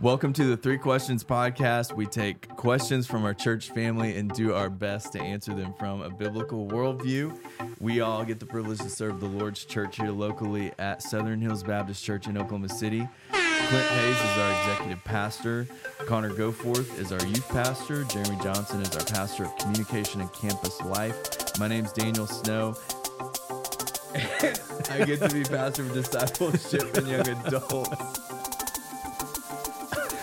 Welcome 0.00 0.32
to 0.34 0.44
the 0.44 0.56
Three 0.56 0.78
Questions 0.78 1.24
Podcast. 1.24 1.92
We 1.92 2.06
take 2.06 2.48
questions 2.50 3.08
from 3.08 3.24
our 3.24 3.34
church 3.34 3.70
family 3.70 4.16
and 4.16 4.30
do 4.30 4.54
our 4.54 4.70
best 4.70 5.12
to 5.14 5.20
answer 5.20 5.52
them 5.52 5.74
from 5.76 6.02
a 6.02 6.08
biblical 6.08 6.68
worldview. 6.68 7.36
We 7.80 8.00
all 8.00 8.24
get 8.24 8.38
the 8.38 8.46
privilege 8.46 8.78
to 8.78 8.90
serve 8.90 9.18
the 9.18 9.26
Lord's 9.26 9.64
church 9.64 9.96
here 9.96 10.12
locally 10.12 10.70
at 10.78 11.02
Southern 11.02 11.40
Hills 11.40 11.64
Baptist 11.64 12.04
Church 12.04 12.28
in 12.28 12.38
Oklahoma 12.38 12.68
City. 12.68 13.08
Clint 13.32 13.86
Hayes 13.86 14.16
is 14.16 14.38
our 14.38 14.60
executive 14.60 15.02
pastor. 15.02 15.66
Connor 16.06 16.30
Goforth 16.30 16.96
is 16.96 17.10
our 17.10 17.26
youth 17.26 17.48
pastor. 17.48 18.04
Jeremy 18.04 18.38
Johnson 18.40 18.80
is 18.80 18.94
our 18.94 19.04
pastor 19.04 19.46
of 19.46 19.56
communication 19.58 20.20
and 20.20 20.32
campus 20.32 20.80
life. 20.82 21.58
My 21.58 21.66
name's 21.66 21.92
Daniel 21.92 22.28
Snow. 22.28 22.76
I 24.14 25.04
get 25.04 25.20
to 25.22 25.30
be 25.32 25.42
pastor 25.42 25.82
of 25.82 25.92
discipleship 25.92 26.96
and 26.96 27.08
young 27.08 27.28
adults. 27.28 28.27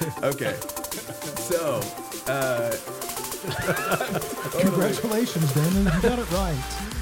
okay, 0.24 0.56
so 1.38 1.80
uh, 2.28 2.76
Congratulations, 4.60 5.54
Daniel. 5.54 5.84
You 5.84 6.02
got 6.02 6.18
it 6.18 6.32
right. 6.32 6.58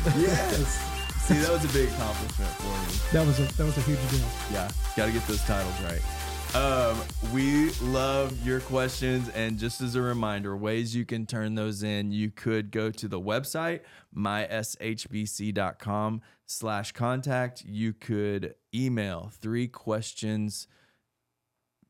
yes. 0.17 0.77
See, 1.21 1.35
that 1.35 1.49
was 1.51 1.63
a 1.63 1.69
big 1.69 1.87
accomplishment 1.89 2.51
for 2.51 2.63
me. 2.63 2.99
That 3.13 3.25
was 3.25 3.39
a 3.39 3.43
that 3.55 3.63
was 3.63 3.77
a 3.77 3.81
huge 3.81 4.09
deal. 4.09 4.27
Yeah, 4.51 4.69
got 4.97 5.05
to 5.05 5.13
get 5.13 5.25
those 5.25 5.41
titles 5.45 5.73
right. 5.83 6.01
Um, 6.53 6.97
we 7.31 7.71
love 7.81 8.45
your 8.45 8.59
questions, 8.59 9.29
and 9.29 9.57
just 9.57 9.79
as 9.79 9.95
a 9.95 10.01
reminder, 10.01 10.57
ways 10.57 10.93
you 10.93 11.05
can 11.05 11.25
turn 11.25 11.55
those 11.55 11.81
in. 11.81 12.11
You 12.11 12.29
could 12.29 12.71
go 12.71 12.91
to 12.91 13.07
the 13.07 13.21
website 13.21 13.79
myshbc.com 14.15 16.21
slash 16.45 16.91
contact. 16.91 17.63
You 17.65 17.93
could 17.93 18.55
email 18.75 19.31
three 19.39 19.69
questions 19.69 20.67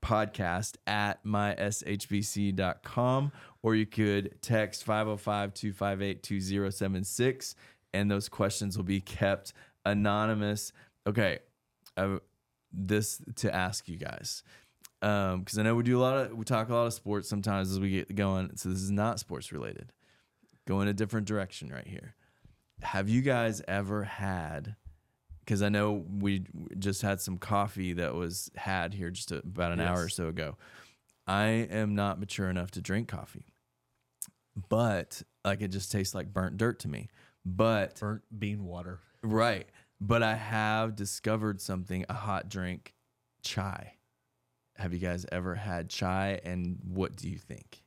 podcast 0.04 0.76
at 0.86 1.24
myshbc.com 1.24 3.32
or 3.62 3.76
you 3.76 3.86
could 3.86 4.42
text 4.42 4.86
505-258-2076 4.86 7.56
and 7.94 8.12
those 8.12 8.28
questions 8.28 8.76
will 8.78 8.84
be 8.84 9.02
kept 9.02 9.54
anonymous. 9.86 10.74
Okay 11.08 11.40
uh, 11.98 12.18
this 12.72 13.22
to 13.36 13.54
ask 13.54 13.88
you 13.88 13.98
guys 13.98 14.44
because 15.00 15.58
i 15.58 15.62
know 15.62 15.76
we 15.76 15.84
do 15.84 16.00
a 16.00 16.02
lot 16.02 16.18
of 16.18 16.36
we 16.36 16.46
talk 16.46 16.70
a 16.70 16.74
lot 16.74 16.88
of 16.88 16.94
sports 16.94 17.28
sometimes 17.28 17.70
as 17.70 17.80
we 17.80 17.90
get 17.90 18.16
going 18.16 18.50
so 18.56 18.70
this 18.70 18.80
is 18.80 18.92
not 18.92 19.20
sports 19.20 19.52
related. 19.52 19.92
Go 20.66 20.80
in 20.80 20.88
a 20.88 20.94
different 20.94 21.28
direction 21.28 21.70
right 21.70 21.86
here. 21.86 22.16
Have 22.82 23.10
you 23.10 23.22
guys 23.22 23.62
ever 23.68 24.04
had 24.04 24.76
because 25.44 25.62
I 25.62 25.70
know 25.70 26.06
we 26.20 26.46
just 26.80 27.02
had 27.02 27.20
some 27.20 27.38
coffee 27.38 27.94
that 27.94 28.16
was 28.16 28.50
had 28.56 28.94
here 28.94 29.10
just 29.10 29.32
about 29.32 29.72
an 29.72 29.80
yes. 29.80 29.90
hour 29.90 30.04
or 30.04 30.10
so 30.10 30.28
ago. 30.28 30.58
I 31.28 31.46
am 31.46 31.96
not 31.96 32.20
mature 32.20 32.50
enough 32.50 32.72
to 32.72 32.82
drink 32.82 33.08
coffee, 33.08 33.54
but 34.70 35.22
like 35.44 35.62
it 35.62 35.70
just 35.70 35.92
tastes 35.92 36.16
like 36.16 36.34
burnt 36.34 36.58
dirt 36.58 36.80
to 36.80 36.88
me. 36.88 37.10
But 37.46 38.00
burnt 38.00 38.24
bean 38.38 38.64
water, 38.66 39.00
right? 39.22 39.68
But 40.00 40.24
I 40.24 40.36
have 40.36 40.96
discovered 40.96 41.62
something: 41.62 42.06
a 42.10 42.14
hot 42.14 42.50
drink, 42.50 42.94
chai. 43.42 43.96
Have 44.78 44.94
you 44.94 45.00
guys 45.00 45.26
ever 45.32 45.56
had 45.56 45.90
chai? 45.90 46.40
And 46.44 46.80
what 46.84 47.16
do 47.16 47.30
you 47.30 47.38
think? 47.38 47.84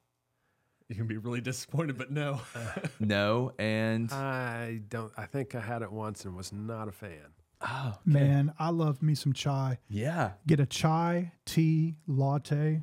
You 0.88 0.94
can 0.94 1.06
be 1.06 1.16
really 1.16 1.40
disappointed, 1.40 1.98
but 1.98 2.12
no, 2.12 2.40
no. 3.00 3.52
And 3.58 4.10
I 4.12 4.82
don't. 4.88 5.12
I 5.16 5.26
think 5.26 5.54
I 5.54 5.60
had 5.60 5.82
it 5.82 5.90
once 5.90 6.24
and 6.24 6.36
was 6.36 6.52
not 6.52 6.88
a 6.88 6.92
fan. 6.92 7.32
Oh, 7.68 7.88
okay. 7.88 7.98
man, 8.04 8.52
I 8.58 8.70
love 8.70 9.02
me 9.02 9.14
some 9.14 9.32
chai. 9.32 9.78
Yeah. 9.88 10.32
Get 10.46 10.60
a 10.60 10.66
chai, 10.66 11.32
tea, 11.44 11.96
latte, 12.06 12.82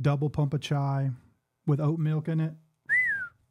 double 0.00 0.30
pump 0.30 0.54
of 0.54 0.60
chai 0.60 1.10
with 1.66 1.80
oat 1.80 1.98
milk 1.98 2.28
in 2.28 2.40
it. 2.40 2.54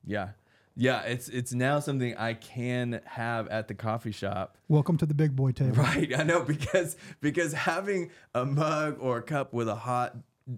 Yeah. 0.06 0.30
Yeah, 0.76 1.02
it's 1.02 1.28
it's 1.28 1.54
now 1.54 1.80
something 1.82 2.16
I 2.17 2.33
can 2.33 3.02
have 3.05 3.48
at 3.50 3.67
the 3.67 3.73
coffee 3.73 4.11
shop. 4.14 4.58
Welcome 4.70 4.98
to 4.98 5.05
the 5.05 5.14
big 5.14 5.36
boy 5.36 5.52
table. 5.52 5.76
Right. 5.76 6.17
I 6.17 6.23
know 6.23 6.44
because 6.44 6.95
because 7.20 7.54
having 7.54 8.10
a 8.34 8.45
mug 8.45 8.98
or 9.00 9.17
a 9.17 9.22
cup 9.22 9.54
with 9.54 9.67
a 9.67 9.76
hot 9.76 10.16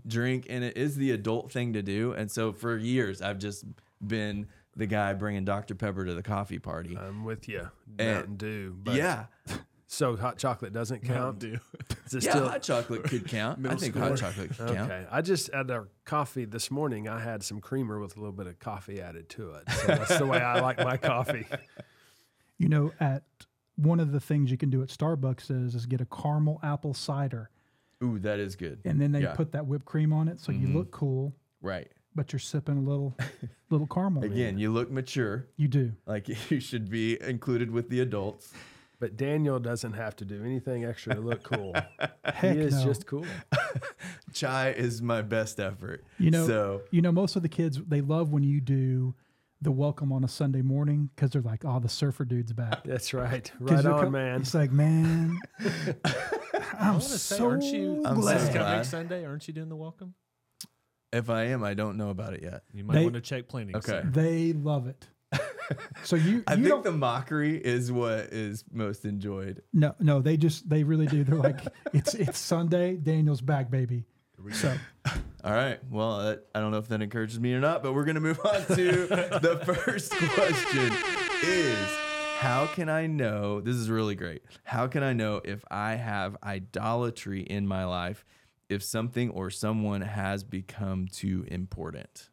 drink 0.08 0.46
in 0.46 0.64
it 0.64 0.78
is 0.78 0.96
the 0.96 1.12
adult 1.12 1.52
thing 1.52 1.74
to 1.74 1.82
do. 1.82 2.14
And 2.14 2.32
so 2.32 2.54
for 2.54 2.78
years 2.78 3.22
I've 3.22 3.40
just 3.40 3.66
been 4.06 4.48
the 4.76 4.86
guy 4.86 5.14
bringing 5.14 5.46
Dr. 5.46 5.76
Pepper 5.76 6.06
to 6.06 6.14
the 6.14 6.24
coffee 6.24 6.60
party. 6.60 6.98
I'm 6.98 7.24
with 7.26 7.50
you. 7.50 7.70
Eh, 8.00 8.14
Mountain 8.14 8.38
Dew. 8.38 8.78
yeah. 8.92 9.26
So 9.88 10.16
hot 10.16 10.38
chocolate 10.38 10.74
doesn't 10.74 11.04
count. 11.04 11.40
Do 11.40 11.60
yeah, 12.12 12.20
still? 12.20 12.50
hot 12.50 12.64
chocolate 12.64 13.04
could 13.04 13.28
count. 13.28 13.66
I 13.68 13.76
think 13.76 13.96
hot 13.96 14.18
chocolate 14.18 14.50
could 14.50 14.62
okay. 14.62 14.76
count. 14.76 14.92
Okay, 14.92 15.06
I 15.12 15.22
just 15.22 15.50
at 15.50 15.70
our 15.70 15.88
coffee 16.06 16.46
this 16.46 16.72
morning. 16.72 17.08
I 17.08 17.20
had 17.20 17.44
some 17.44 17.60
creamer 17.60 18.00
with 18.00 18.16
a 18.18 18.20
little 18.20 18.34
bit 18.34 18.48
of 18.48 18.60
coffee 18.60 19.02
added 19.02 19.30
to 19.30 19.52
it. 19.52 19.70
So 19.72 19.88
that's 19.88 20.18
the 20.18 20.26
way 20.26 20.40
I 20.40 20.62
like 20.62 20.80
my 20.80 20.98
coffee. 20.98 21.46
You 22.60 22.70
know, 22.70 22.94
at 23.00 23.24
one 23.76 24.00
of 24.00 24.14
the 24.14 24.20
things 24.20 24.50
you 24.50 24.58
can 24.58 24.70
do 24.70 24.84
at 24.84 24.88
Starbucks 24.88 25.52
is 25.52 25.76
is 25.76 25.86
get 25.86 26.00
a 26.00 26.06
caramel 26.06 26.60
apple 26.64 26.94
cider. 26.94 27.50
Ooh, 28.02 28.20
that 28.20 28.40
is 28.40 28.56
good. 28.56 28.80
And 28.86 29.02
then 29.02 29.12
they 29.12 29.24
yeah. 29.24 29.34
put 29.34 29.52
that 29.54 29.66
whipped 29.66 29.86
cream 29.86 30.14
on 30.14 30.28
it, 30.28 30.40
so 30.40 30.52
mm-hmm. 30.52 30.68
you 30.68 30.78
look 30.78 30.92
cool. 30.92 31.34
Right. 31.62 31.92
But 32.16 32.32
you're 32.32 32.40
sipping 32.40 32.78
a 32.78 32.82
little, 32.82 33.18
little 33.70 33.88
caramel. 33.88 34.24
Again, 34.24 34.58
you 34.60 34.72
look 34.72 34.92
mature. 34.92 35.48
You 35.58 35.68
do. 35.68 35.94
Like 36.06 36.30
you 36.52 36.60
should 36.60 36.90
be 36.90 37.22
included 37.22 37.72
with 37.72 37.90
the 37.90 38.02
adults. 38.02 38.54
But 39.04 39.18
Daniel 39.18 39.60
doesn't 39.60 39.92
have 39.92 40.16
to 40.16 40.24
do 40.24 40.46
anything 40.46 40.86
extra 40.86 41.16
to 41.16 41.20
look 41.20 41.44
cool. 41.44 41.76
Heck 42.24 42.56
he 42.56 42.62
is 42.62 42.74
no. 42.74 42.86
just 42.86 43.06
cool. 43.06 43.26
Chai 44.34 44.70
is 44.70 45.02
my 45.02 45.22
best 45.22 45.60
effort. 45.60 46.06
You 46.20 46.32
know, 46.32 46.48
so. 46.48 46.82
you 46.90 47.02
know, 47.02 47.12
most 47.12 47.36
of 47.36 47.42
the 47.42 47.50
kids 47.50 47.82
they 47.86 48.00
love 48.00 48.32
when 48.32 48.44
you 48.44 48.62
do 48.62 49.14
the 49.62 49.74
welcome 49.74 50.14
on 50.14 50.24
a 50.24 50.30
Sunday 50.30 50.62
morning 50.62 51.10
because 51.14 51.32
they're 51.32 51.42
like, 51.42 51.66
"Oh, 51.66 51.82
the 51.82 51.90
surfer 51.90 52.24
dude's 52.24 52.54
back." 52.54 52.86
That's 52.86 53.14
right, 53.14 53.52
right 53.60 53.86
on, 53.86 54.06
co- 54.06 54.10
man. 54.10 54.40
It's 54.40 54.54
like, 54.54 54.72
man, 54.72 55.38
I'm 56.80 57.02
say, 57.02 57.36
so 57.36 57.50
aren't 57.50 57.66
you, 57.66 58.04
I'm 58.06 58.22
glad. 58.22 58.40
This 58.40 58.56
coming 58.56 58.84
Sunday, 58.86 59.26
aren't 59.26 59.46
you 59.50 59.54
doing 59.54 59.68
the 59.68 59.76
welcome? 59.76 60.14
If 61.12 61.30
I 61.30 61.48
am, 61.48 61.62
I 61.62 61.74
don't 61.74 61.98
know 61.98 62.10
about 62.10 62.36
it 62.36 62.42
yet. 62.42 62.64
You 62.74 62.86
might 62.86 62.94
they, 62.94 63.04
want 63.04 63.16
to 63.16 63.22
check 63.22 63.50
planning. 63.50 63.76
Okay, 63.76 64.02
they 64.06 64.54
love 64.54 64.88
it. 64.88 65.10
So 66.04 66.18
you, 66.18 66.44
I 66.48 66.56
you 66.56 66.66
think 66.66 66.84
the 66.84 66.92
mockery 66.92 67.58
is 67.58 67.92
what 67.92 68.34
is 68.34 68.66
most 68.72 69.06
enjoyed. 69.06 69.62
No, 69.72 69.96
no, 70.00 70.22
they 70.22 70.36
just 70.36 70.70
they 70.70 70.84
really 70.84 71.06
do. 71.06 71.24
They're 71.24 71.38
like, 71.38 71.62
it's 71.94 72.14
it's 72.14 72.38
Sunday, 72.38 72.98
Daniel's 72.98 73.42
back, 73.42 73.72
baby. 73.72 74.06
So, 74.52 74.76
all 75.44 75.54
right. 75.54 75.80
Well, 75.90 76.20
uh, 76.20 76.36
I 76.54 76.60
don't 76.60 76.72
know 76.72 76.78
if 76.78 76.90
that 76.90 77.02
encourages 77.02 77.40
me 77.40 77.54
or 77.54 77.62
not, 77.62 77.82
but 77.82 77.94
we're 77.94 78.04
gonna 78.04 78.20
move 78.20 78.40
on 78.46 78.66
to 78.76 79.08
the 79.08 79.62
first 79.64 80.12
question. 80.12 80.92
Is 81.42 81.88
how 82.38 82.68
can 82.68 82.90
I 82.90 83.08
know? 83.08 83.62
This 83.62 83.78
is 83.78 83.90
really 83.90 84.16
great. 84.16 84.42
How 84.64 84.88
can 84.88 85.04
I 85.04 85.14
know 85.14 85.42
if 85.44 85.64
I 85.72 85.96
have 85.96 86.36
idolatry 86.44 87.42
in 87.42 87.66
my 87.66 87.86
life? 87.86 88.26
If 88.68 88.84
something 88.84 89.30
or 89.30 89.50
someone 89.50 90.02
has 90.02 90.44
become 90.44 91.08
too 91.08 91.46
important. 91.48 92.30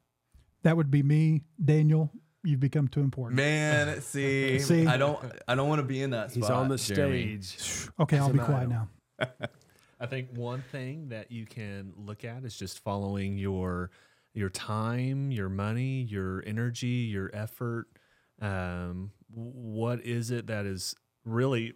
That 0.62 0.76
would 0.76 0.90
be 0.90 1.02
me, 1.02 1.42
Daniel 1.62 2.12
you've 2.44 2.60
become 2.60 2.88
too 2.88 3.00
important. 3.00 3.36
Man, 3.36 4.00
see, 4.02 4.58
see? 4.58 4.86
I 4.86 4.96
don't, 4.96 5.18
I 5.46 5.54
don't 5.54 5.68
want 5.68 5.80
to 5.80 5.86
be 5.86 6.02
in 6.02 6.10
that. 6.10 6.32
He's 6.32 6.44
spot, 6.44 6.56
on 6.56 6.68
the 6.68 6.76
Jeremy. 6.76 7.40
stage. 7.40 7.88
Okay, 7.98 8.18
I'll 8.18 8.30
be 8.30 8.38
quiet 8.38 8.68
now. 8.68 8.88
I 10.00 10.06
think 10.06 10.30
one 10.34 10.62
thing 10.72 11.10
that 11.10 11.30
you 11.30 11.44
can 11.44 11.92
look 11.96 12.24
at 12.24 12.44
is 12.44 12.56
just 12.56 12.78
following 12.82 13.36
your 13.36 13.90
your 14.32 14.48
time, 14.48 15.30
your 15.30 15.48
money, 15.48 16.02
your 16.02 16.42
energy, 16.46 16.86
your 16.86 17.30
effort. 17.34 17.86
Um, 18.40 19.10
what 19.28 20.00
is 20.00 20.30
it 20.30 20.46
that 20.46 20.64
is 20.64 20.94
really 21.24 21.74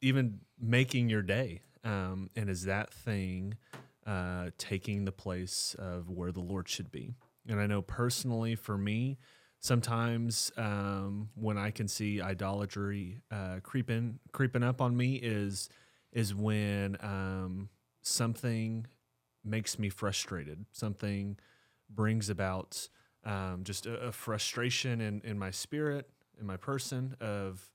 even 0.00 0.40
making 0.60 1.08
your 1.08 1.22
day? 1.22 1.62
Um, 1.82 2.30
and 2.36 2.48
is 2.48 2.64
that 2.64 2.92
thing 2.92 3.56
uh, 4.06 4.50
taking 4.58 5.04
the 5.04 5.12
place 5.12 5.74
of 5.78 6.10
where 6.10 6.30
the 6.30 6.40
Lord 6.40 6.68
should 6.68 6.92
be? 6.92 7.14
And 7.48 7.60
I 7.60 7.66
know 7.66 7.82
personally 7.82 8.54
for 8.54 8.76
me, 8.76 9.18
sometimes 9.60 10.52
um, 10.56 11.30
when 11.34 11.58
I 11.58 11.70
can 11.70 11.88
see 11.88 12.20
idolatry 12.20 13.20
uh, 13.30 13.56
creeping 13.62 14.18
creeping 14.32 14.62
up 14.62 14.80
on 14.80 14.96
me 14.96 15.16
is 15.16 15.68
is 16.12 16.34
when 16.34 16.96
um, 17.00 17.68
something 18.02 18.86
makes 19.44 19.78
me 19.78 19.88
frustrated. 19.88 20.64
Something 20.72 21.38
brings 21.90 22.28
about 22.30 22.88
um, 23.24 23.60
just 23.64 23.86
a, 23.86 23.94
a, 24.06 24.12
frustration 24.12 25.00
in, 25.00 25.20
in 25.24 25.38
my 25.38 25.50
spirit, 25.50 26.08
in 26.40 26.46
my 26.46 26.56
person 26.56 27.16
of 27.20 27.70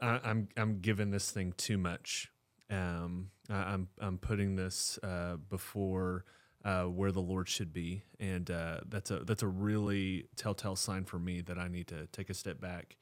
I, 0.00 0.16
am 0.16 0.20
I'm, 0.24 0.48
I'm 0.56 0.80
giving 0.80 1.10
this 1.10 1.30
thing 1.30 1.54
too 1.56 1.78
much. 1.78 2.30
Um, 2.70 3.30
I, 3.48 3.72
am 3.72 3.88
I'm 4.00 4.18
putting 4.18 4.56
this 4.56 4.98
uh, 5.02 5.36
before 5.36 6.24
uh, 6.66 6.84
where 6.84 7.12
the 7.12 7.22
Lord 7.22 7.48
should 7.48 7.72
be, 7.72 8.02
and 8.20 8.50
uh, 8.50 8.80
that's 8.88 9.10
a 9.10 9.20
that's 9.20 9.42
a 9.42 9.48
really 9.48 10.26
telltale 10.36 10.76
sign 10.76 11.04
for 11.04 11.18
me 11.18 11.40
that 11.42 11.58
I 11.58 11.68
need 11.68 11.86
to 11.88 12.06
take 12.12 12.28
a 12.28 12.34
step 12.34 12.60
back. 12.60 12.96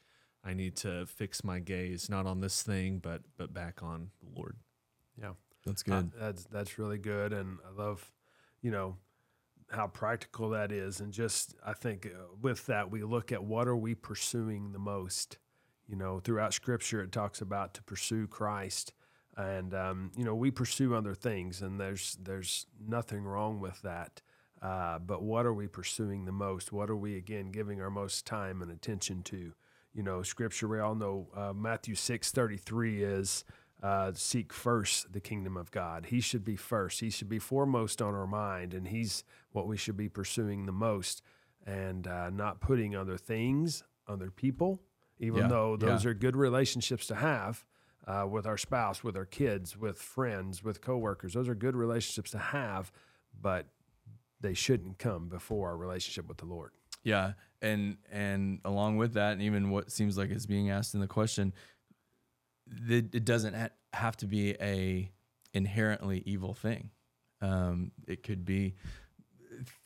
I 0.44 0.52
need 0.52 0.76
to 0.76 1.06
fix 1.06 1.42
my 1.42 1.58
gaze 1.58 2.10
not 2.10 2.26
on 2.26 2.40
this 2.40 2.62
thing, 2.62 2.98
but 2.98 3.22
but 3.36 3.52
back 3.52 3.82
on 3.82 4.10
the 4.22 4.38
Lord. 4.38 4.56
Yeah, 5.20 5.32
that's 5.64 5.82
good. 5.82 6.12
Uh, 6.14 6.20
that's 6.20 6.44
that's 6.44 6.78
really 6.78 6.98
good, 6.98 7.32
and 7.32 7.58
I 7.66 7.74
love 7.80 8.12
you 8.64 8.70
know, 8.70 8.96
how 9.68 9.86
practical 9.86 10.48
that 10.48 10.72
is. 10.72 10.98
And 10.98 11.12
just, 11.12 11.54
I 11.64 11.74
think 11.74 12.06
uh, 12.06 12.34
with 12.40 12.64
that, 12.66 12.90
we 12.90 13.02
look 13.02 13.30
at 13.30 13.44
what 13.44 13.68
are 13.68 13.76
we 13.76 13.94
pursuing 13.94 14.72
the 14.72 14.78
most? 14.78 15.36
You 15.86 15.96
know, 15.96 16.18
throughout 16.18 16.54
scripture, 16.54 17.02
it 17.02 17.12
talks 17.12 17.42
about 17.42 17.74
to 17.74 17.82
pursue 17.82 18.26
Christ. 18.26 18.94
And, 19.36 19.74
um, 19.74 20.12
you 20.16 20.24
know, 20.24 20.34
we 20.34 20.50
pursue 20.50 20.94
other 20.94 21.14
things, 21.14 21.60
and 21.60 21.80
there's, 21.80 22.16
there's 22.22 22.66
nothing 22.86 23.24
wrong 23.24 23.60
with 23.60 23.82
that. 23.82 24.22
Uh, 24.62 24.98
but 24.98 25.22
what 25.22 25.44
are 25.44 25.52
we 25.52 25.66
pursuing 25.66 26.24
the 26.24 26.32
most? 26.32 26.72
What 26.72 26.88
are 26.88 26.96
we, 26.96 27.16
again, 27.16 27.50
giving 27.50 27.80
our 27.80 27.90
most 27.90 28.26
time 28.26 28.62
and 28.62 28.70
attention 28.70 29.22
to? 29.24 29.52
You 29.92 30.02
know, 30.02 30.22
scripture, 30.22 30.68
we 30.68 30.78
all 30.80 30.94
know 30.94 31.28
uh, 31.36 31.52
Matthew 31.52 31.94
6 31.94 32.30
33 32.30 33.02
is, 33.02 33.44
uh, 33.82 34.12
seek 34.14 34.52
first 34.52 35.12
the 35.12 35.20
kingdom 35.20 35.56
of 35.56 35.70
God. 35.70 36.06
He 36.06 36.20
should 36.20 36.44
be 36.44 36.56
first. 36.56 37.00
He 37.00 37.10
should 37.10 37.28
be 37.28 37.38
foremost 37.38 38.00
on 38.00 38.14
our 38.14 38.26
mind, 38.26 38.72
and 38.72 38.88
He's 38.88 39.24
what 39.52 39.66
we 39.66 39.76
should 39.76 39.96
be 39.96 40.08
pursuing 40.08 40.64
the 40.66 40.72
most, 40.72 41.22
and 41.66 42.06
uh, 42.06 42.30
not 42.30 42.60
putting 42.60 42.96
other 42.96 43.18
things, 43.18 43.82
other 44.08 44.30
people, 44.30 44.80
even 45.18 45.42
Yeah, 45.42 45.48
though 45.48 45.76
those 45.76 46.04
yeah. 46.04 46.10
are 46.10 46.14
good 46.14 46.36
relationships 46.36 47.06
to 47.08 47.16
have 47.16 47.64
uh, 48.06 48.26
with 48.30 48.46
our 48.46 48.58
spouse, 48.58 49.02
with 49.02 49.16
our 49.16 49.24
kids, 49.24 49.76
with 49.76 49.98
friends, 49.98 50.62
with 50.62 50.80
coworkers. 50.80 51.34
Those 51.34 51.48
are 51.48 51.54
good 51.54 51.74
relationships 51.76 52.30
to 52.32 52.38
have, 52.38 52.92
but 53.40 53.66
they 54.40 54.54
shouldn't 54.54 54.98
come 54.98 55.28
before 55.28 55.70
our 55.70 55.76
relationship 55.76 56.28
with 56.28 56.38
the 56.38 56.46
Lord. 56.46 56.72
Yeah, 57.02 57.32
and 57.62 57.96
and 58.10 58.60
along 58.64 58.96
with 58.96 59.14
that, 59.14 59.32
and 59.32 59.42
even 59.42 59.70
what 59.70 59.90
seems 59.92 60.16
like 60.18 60.30
is 60.30 60.46
being 60.46 60.70
asked 60.70 60.94
in 60.94 61.00
the 61.00 61.06
question, 61.06 61.52
it, 62.88 63.14
it 63.14 63.24
doesn't 63.24 63.54
have 63.92 64.16
to 64.18 64.26
be 64.26 64.52
a 64.60 65.10
inherently 65.52 66.22
evil 66.26 66.54
thing. 66.54 66.90
Um, 67.40 67.92
it 68.08 68.22
could 68.22 68.44
be 68.44 68.74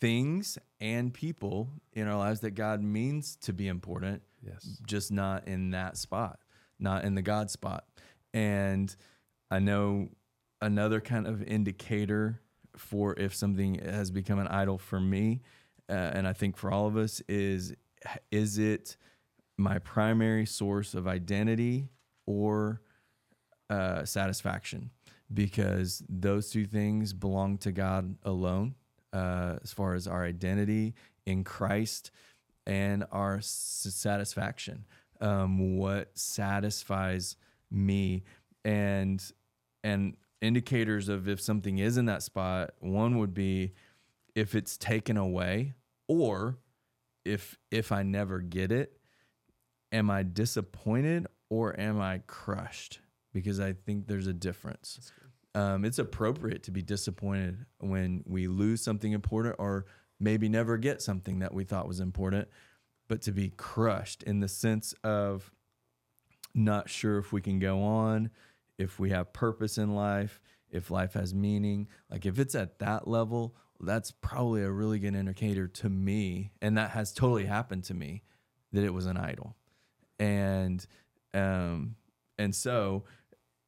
things 0.01 0.59
and 0.81 1.13
people 1.13 1.69
in 1.93 2.09
our 2.09 2.17
lives 2.17 2.41
that 2.41 2.53
God 2.53 2.83
means 2.83 3.37
to 3.43 3.53
be 3.53 3.69
important, 3.69 4.23
Yes. 4.43 4.81
just 4.87 5.11
not 5.13 5.47
in 5.49 5.71
that 5.71 5.97
spot, 5.97 6.39
not 6.79 7.05
in 7.05 7.15
the 7.15 7.23
God 7.23 7.51
spot. 7.51 7.85
And 8.33 8.95
I 9.51 9.59
know 9.59 10.09
another 10.61 11.01
kind 11.01 11.27
of 11.27 11.43
indicator 11.43 12.41
for 12.77 13.19
if 13.19 13.35
something 13.35 13.77
has 13.77 14.11
become 14.11 14.39
an 14.39 14.49
idol 14.49 14.79
for 14.79 15.01
me, 15.01 15.41
uh, 15.89 15.93
and 15.93 16.29
I 16.29 16.33
think 16.33 16.57
for 16.57 16.71
all 16.71 16.87
of 16.87 16.97
us, 16.97 17.23
is 17.29 17.75
is 18.31 18.59
it 18.59 18.97
my 19.57 19.79
primary 19.79 20.47
source 20.47 20.95
of 20.95 21.09
identity 21.09 21.89
or 22.27 22.83
uh, 23.71 24.05
satisfaction? 24.05 24.91
Because 25.33 26.03
those 26.09 26.51
two 26.51 26.67
things 26.67 27.13
belong 27.13 27.59
to 27.59 27.73
God 27.73 28.17
alone, 28.23 28.75
uh, 29.13 29.57
as 29.63 29.73
far 29.73 29.95
as 29.95 30.07
our 30.07 30.25
identity 30.25 30.95
in 31.27 31.45
Christ 31.45 32.11
and 32.67 33.05
our 33.11 33.41
satisfaction. 33.41 34.85
Um, 35.21 35.77
what 35.77 36.17
satisfies 36.17 37.37
me 37.71 38.23
and 38.65 39.33
and 39.85 40.17
indicators 40.41 41.09
of 41.09 41.29
if 41.29 41.41
something 41.41 41.79
is 41.79 41.97
in 41.97 42.07
that 42.07 42.23
spot 42.23 42.71
one 42.81 43.19
would 43.19 43.35
be 43.35 43.73
if 44.35 44.55
it's 44.55 44.77
taken 44.77 45.17
away 45.17 45.75
or 46.07 46.59
if 47.25 47.59
if 47.71 47.93
i 47.93 48.03
never 48.03 48.41
get 48.41 48.71
it 48.71 48.99
am 49.93 50.11
i 50.11 50.23
disappointed 50.23 51.27
or 51.51 51.79
am 51.79 52.01
i 52.01 52.19
crushed? 52.27 53.01
Because 53.33 53.61
i 53.61 53.73
think 53.73 54.07
there's 54.07 54.27
a 54.27 54.33
difference. 54.33 55.13
Um, 55.55 55.85
it's 55.85 55.99
appropriate 55.99 56.63
to 56.65 56.71
be 56.71 56.83
disappointed 56.83 57.67
when 57.79 58.23
we 58.27 58.47
lose 58.47 58.83
something 58.83 59.13
important 59.13 59.57
or 59.59 59.87
maybe 60.21 60.49
never 60.49 60.77
get 60.77 61.03
something 61.03 61.39
that 61.41 61.55
we 61.55 61.65
thought 61.65 61.89
was 61.89 62.01
important 62.01 62.49
but 63.09 63.23
to 63.23 63.33
be 63.33 63.49
crushed 63.49 64.23
in 64.23 64.41
the 64.41 64.49
sense 64.49 64.93
of 65.03 65.51
not 66.55 66.89
sure 66.89 67.19
if 67.19 67.33
we 67.33 67.41
can 67.41 67.59
go 67.59 67.83
on, 67.83 68.31
if 68.79 68.99
we 68.99 69.11
have 69.11 69.33
purpose 69.33 69.79
in 69.79 69.95
life, 69.95 70.41
if 70.71 70.91
life 70.91 71.15
has 71.15 71.35
meaning. 71.35 71.89
Like 72.11 72.27
if 72.27 72.39
it's 72.39 72.55
at 72.55 72.79
that 72.79 73.09
level, 73.09 73.55
that's 73.81 74.11
probably 74.11 74.63
a 74.63 74.71
really 74.71 74.99
good 74.99 75.15
indicator 75.15 75.69
to 75.69 75.89
me, 75.89 76.51
and 76.61 76.77
that 76.77 76.91
has 76.91 77.13
totally 77.13 77.47
happened 77.47 77.85
to 77.85 77.95
me 77.95 78.23
that 78.73 78.85
it 78.85 78.93
was 78.93 79.07
an 79.07 79.17
idol. 79.17 79.57
And 80.19 80.85
um 81.35 81.97
and 82.39 82.55
so 82.55 83.05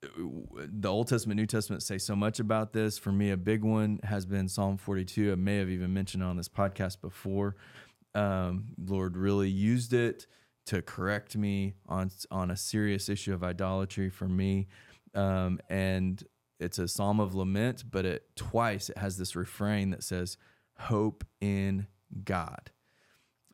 the 0.02 0.88
Old 0.88 1.08
Testament, 1.08 1.38
New 1.38 1.46
Testament 1.46 1.82
say 1.82 1.98
so 1.98 2.16
much 2.16 2.40
about 2.40 2.72
this. 2.72 2.98
For 2.98 3.12
me, 3.12 3.30
a 3.30 3.36
big 3.36 3.62
one 3.62 4.00
has 4.02 4.24
been 4.24 4.48
Psalm 4.48 4.78
42. 4.78 5.32
I 5.32 5.34
may 5.34 5.58
have 5.58 5.68
even 5.68 5.92
mentioned 5.92 6.22
on 6.22 6.36
this 6.36 6.48
podcast 6.48 7.00
before. 7.00 7.56
Um, 8.14 8.68
Lord 8.82 9.16
really 9.16 9.50
used 9.50 9.92
it 9.92 10.26
to 10.66 10.82
correct 10.82 11.36
me 11.36 11.74
on 11.88 12.10
on 12.30 12.50
a 12.50 12.56
serious 12.56 13.08
issue 13.08 13.34
of 13.34 13.42
idolatry 13.42 14.10
for 14.10 14.28
me, 14.28 14.68
um, 15.14 15.58
and 15.68 16.22
it's 16.58 16.78
a 16.78 16.88
psalm 16.88 17.20
of 17.20 17.34
lament. 17.34 17.84
But 17.90 18.04
it 18.04 18.36
twice 18.36 18.90
it 18.90 18.98
has 18.98 19.16
this 19.16 19.34
refrain 19.34 19.90
that 19.90 20.02
says, 20.02 20.36
"Hope 20.78 21.24
in 21.40 21.86
God." 22.24 22.70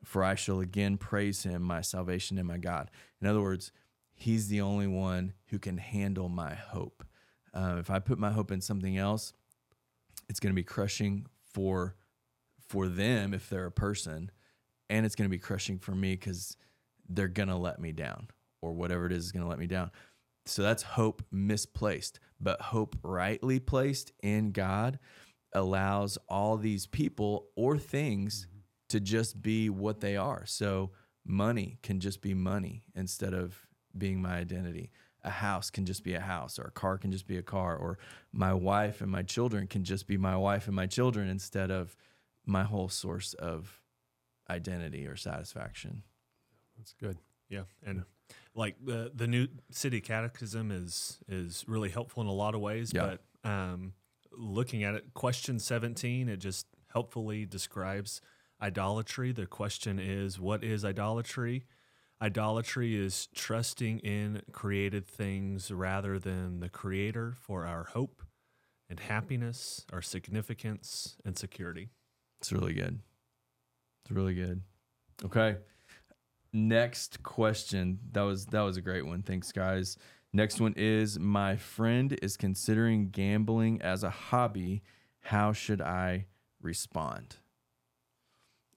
For 0.05 0.23
I 0.23 0.37
shall 0.37 0.61
again 0.61 0.99
praise 0.99 1.43
him, 1.43 1.63
my 1.63 1.81
salvation 1.81 2.39
and 2.39 2.47
my 2.47 2.59
God. 2.59 2.91
In 3.21 3.27
other 3.27 3.43
words, 3.43 3.73
he's 4.15 4.49
the 4.49 4.61
only 4.61 4.87
one 4.87 5.33
who 5.47 5.59
can 5.59 5.79
handle 5.79 6.29
my 6.29 6.55
hope. 6.55 7.05
Uh, 7.53 7.77
if 7.79 7.91
I 7.91 7.99
put 7.99 8.19
my 8.19 8.31
hope 8.31 8.53
in 8.53 8.61
something 8.61 8.97
else, 8.97 9.33
it's 10.29 10.39
going 10.39 10.53
to 10.53 10.57
be 10.57 10.65
crushing 10.65 11.27
for 11.53 11.97
for 12.69 12.89
them 12.89 13.33
if 13.33 13.49
they're 13.49 13.67
a 13.67 13.73
person, 13.73 14.31
and 14.91 15.07
it's 15.07 15.15
going 15.15 15.29
to 15.29 15.35
be 15.35 15.39
crushing 15.39 15.79
for 15.79 15.93
me 15.93 16.15
because 16.15 16.57
they're 17.09 17.29
going 17.29 17.49
to 17.49 17.57
let 17.57 17.81
me 17.81 17.93
down 17.93 18.29
or 18.63 18.73
whatever 18.73 19.07
it 19.07 19.13
is 19.13 19.27
is 19.27 19.33
going 19.33 19.43
to 19.43 19.49
let 19.49 19.59
me 19.59 19.67
down. 19.67 19.91
So 20.47 20.63
that's 20.63 20.83
hope 20.83 21.23
misplaced, 21.31 22.21
but 22.41 22.61
hope 22.61 22.97
rightly 23.03 23.59
placed 23.59 24.13
in 24.23 24.53
God 24.53 24.99
allows 25.53 26.19
all 26.29 26.57
these 26.57 26.87
people 26.87 27.49
or 27.57 27.79
things 27.79 28.47
to 28.89 29.01
just 29.01 29.43
be 29.43 29.69
what 29.69 30.01
they 30.01 30.17
are. 30.17 30.45
So 30.47 30.93
money 31.25 31.79
can 31.83 31.99
just 31.99 32.21
be 32.21 32.35
money 32.35 32.85
instead 32.95 33.35
of 33.35 33.67
being 33.97 34.23
my 34.23 34.37
identity. 34.37 34.93
A 35.25 35.31
house 35.31 35.71
can 35.71 35.85
just 35.87 36.05
be 36.05 36.15
a 36.15 36.21
house, 36.21 36.57
or 36.57 36.67
a 36.67 36.71
car 36.71 36.99
can 36.99 37.11
just 37.11 37.27
be 37.27 37.37
a 37.37 37.43
car, 37.43 37.77
or 37.77 37.99
my 38.33 38.55
wife 38.55 39.01
and 39.01 39.11
my 39.11 39.23
children 39.23 39.67
can 39.67 39.83
just 39.83 40.07
be 40.07 40.17
my 40.17 40.37
wife 40.37 40.69
and 40.69 40.77
my 40.77 40.87
children 40.87 41.29
instead 41.29 41.73
of 41.73 41.97
my 42.45 42.63
whole 42.63 42.89
source 42.89 43.35
of 43.35 43.81
identity 44.49 45.05
or 45.05 45.17
satisfaction. 45.17 46.05
That's 46.77 46.95
good. 46.95 47.19
Yeah, 47.49 47.63
and 47.85 48.05
like 48.55 48.77
the 48.85 49.13
the 49.15 49.27
new 49.27 49.49
city 49.71 50.01
catechism 50.01 50.71
is 50.71 51.19
is 51.29 51.65
really 51.69 51.91
helpful 51.91 52.23
in 52.23 52.29
a 52.29 52.33
lot 52.33 52.55
of 52.55 52.61
ways. 52.61 52.93
Yeah. 52.95 53.17
But 53.43 53.51
um, 53.51 53.93
looking 54.33 54.83
at 54.85 54.95
it, 54.95 55.15
question 55.15 55.59
seventeen, 55.59 56.29
it 56.29 56.39
just 56.39 56.67
helpfully 56.93 57.45
describes 57.45 58.21
idolatry. 58.61 59.33
The 59.33 59.47
question 59.47 59.99
is, 59.99 60.41
what 60.41 60.65
is 60.65 60.85
idolatry? 60.85 61.67
Idolatry 62.21 62.97
is 62.97 63.29
trusting 63.35 63.99
in 63.99 64.41
created 64.51 65.07
things 65.07 65.71
rather 65.71 66.19
than 66.19 66.61
the 66.61 66.71
Creator 66.71 67.35
for 67.39 67.67
our 67.67 67.85
hope 67.85 68.23
and 68.89 68.99
happiness, 68.99 69.85
our 69.93 70.01
significance 70.01 71.17
and 71.25 71.37
security. 71.37 71.91
It's 72.41 72.53
really 72.53 72.73
good. 72.73 73.01
It's 74.03 74.11
really 74.11 74.35
good. 74.35 74.63
Okay. 75.25 75.57
Next 76.57 77.23
question. 77.23 77.99
That 78.13 78.23
was 78.23 78.47
that 78.47 78.63
was 78.63 78.79
a 78.79 78.81
great 78.81 79.05
one. 79.05 79.21
Thanks, 79.21 79.53
guys. 79.53 79.99
Next 80.33 80.59
one 80.59 80.73
is 80.75 81.19
my 81.19 81.57
friend 81.57 82.19
is 82.23 82.39
considering 82.39 83.11
gambling 83.11 83.83
as 83.83 84.03
a 84.03 84.09
hobby. 84.09 84.83
How 85.21 85.53
should 85.53 85.83
I 85.83 86.29
respond? 86.63 87.37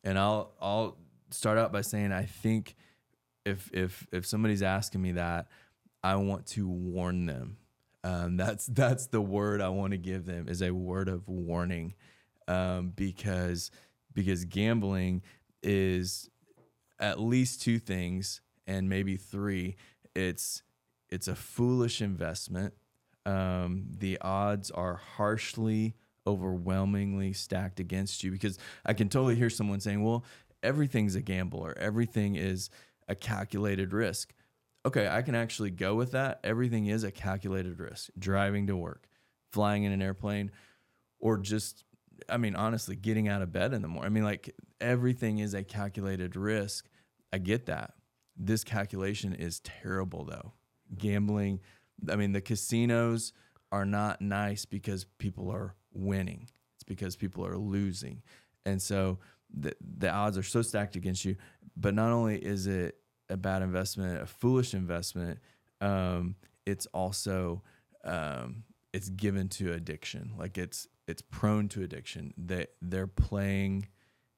And 0.03 0.19
I'll 0.19 0.51
I'll 0.59 0.97
start 1.29 1.57
out 1.57 1.71
by 1.71 1.79
saying 1.79 2.11
I 2.11 2.25
think 2.25 2.75
if 3.45 3.69
if 3.71 4.05
if 4.11 4.25
somebody's 4.25 4.61
asking 4.61 5.01
me 5.01 5.13
that, 5.13 5.47
I 6.03 6.17
want 6.17 6.47
to 6.47 6.67
warn 6.67 7.27
them. 7.27 7.59
Um, 8.03 8.35
that's 8.35 8.65
that's 8.65 9.07
the 9.07 9.21
word 9.21 9.61
I 9.61 9.69
want 9.69 9.91
to 9.91 9.97
give 9.97 10.25
them 10.25 10.49
is 10.49 10.61
a 10.61 10.71
word 10.71 11.07
of 11.07 11.29
warning, 11.29 11.93
um, 12.45 12.91
because 12.93 13.71
because 14.13 14.43
gambling 14.43 15.21
is 15.63 16.29
at 16.99 17.19
least 17.19 17.61
two 17.61 17.79
things 17.79 18.41
and 18.67 18.89
maybe 18.89 19.17
three. 19.17 19.75
It's 20.15 20.63
it's 21.09 21.27
a 21.27 21.35
foolish 21.35 22.01
investment. 22.01 22.73
Um, 23.25 23.85
the 23.97 24.19
odds 24.21 24.69
are 24.71 24.95
harshly, 24.95 25.95
overwhelmingly 26.27 27.33
stacked 27.33 27.79
against 27.79 28.23
you 28.23 28.31
because 28.31 28.57
I 28.85 28.93
can 28.93 29.09
totally 29.09 29.35
hear 29.35 29.49
someone 29.49 29.79
saying, 29.79 30.03
"Well, 30.03 30.23
everything's 30.61 31.15
a 31.15 31.21
gamble 31.21 31.59
or 31.59 31.77
everything 31.77 32.35
is 32.35 32.69
a 33.07 33.15
calculated 33.15 33.93
risk." 33.93 34.33
Okay, 34.85 35.07
I 35.07 35.21
can 35.21 35.35
actually 35.35 35.71
go 35.71 35.95
with 35.95 36.11
that. 36.11 36.39
Everything 36.43 36.85
is 36.85 37.03
a 37.03 37.11
calculated 37.11 37.79
risk. 37.79 38.09
Driving 38.17 38.67
to 38.67 38.77
work, 38.77 39.07
flying 39.51 39.83
in 39.83 39.91
an 39.91 40.01
airplane, 40.01 40.51
or 41.19 41.37
just 41.37 41.83
I 42.27 42.37
mean, 42.37 42.55
honestly, 42.55 42.95
getting 42.95 43.27
out 43.27 43.41
of 43.41 43.51
bed 43.51 43.73
in 43.73 43.81
the 43.81 43.87
morning. 43.87 44.05
I 44.05 44.13
mean, 44.13 44.23
like 44.23 44.55
everything 44.81 45.39
is 45.39 45.53
a 45.53 45.63
calculated 45.63 46.35
risk. 46.35 46.87
I 47.31 47.37
get 47.37 47.65
that. 47.67 47.93
This 48.35 48.63
calculation 48.63 49.33
is 49.33 49.59
terrible, 49.59 50.25
though. 50.25 50.53
Gambling, 50.97 51.59
I 52.09 52.15
mean, 52.15 52.31
the 52.31 52.41
casinos 52.41 53.33
are 53.71 53.85
not 53.85 54.21
nice 54.21 54.65
because 54.65 55.03
people 55.03 55.51
are 55.51 55.75
winning, 55.93 56.49
it's 56.75 56.83
because 56.83 57.15
people 57.15 57.45
are 57.45 57.57
losing. 57.57 58.21
And 58.65 58.81
so 58.81 59.19
the, 59.53 59.73
the 59.81 60.09
odds 60.09 60.37
are 60.37 60.43
so 60.43 60.61
stacked 60.61 60.95
against 60.95 61.25
you. 61.25 61.35
But 61.75 61.93
not 61.93 62.11
only 62.11 62.37
is 62.37 62.67
it 62.67 62.97
a 63.29 63.37
bad 63.37 63.61
investment, 63.61 64.21
a 64.21 64.25
foolish 64.25 64.73
investment, 64.73 65.39
um, 65.81 66.35
it's 66.65 66.85
also 66.87 67.63
um, 68.03 68.63
it's 68.93 69.09
given 69.09 69.49
to 69.49 69.73
addiction. 69.73 70.33
Like 70.37 70.57
it's 70.57 70.87
it's 71.07 71.21
prone 71.21 71.67
to 71.69 71.83
addiction. 71.83 72.33
They 72.37 72.67
they're 72.81 73.07
playing 73.07 73.87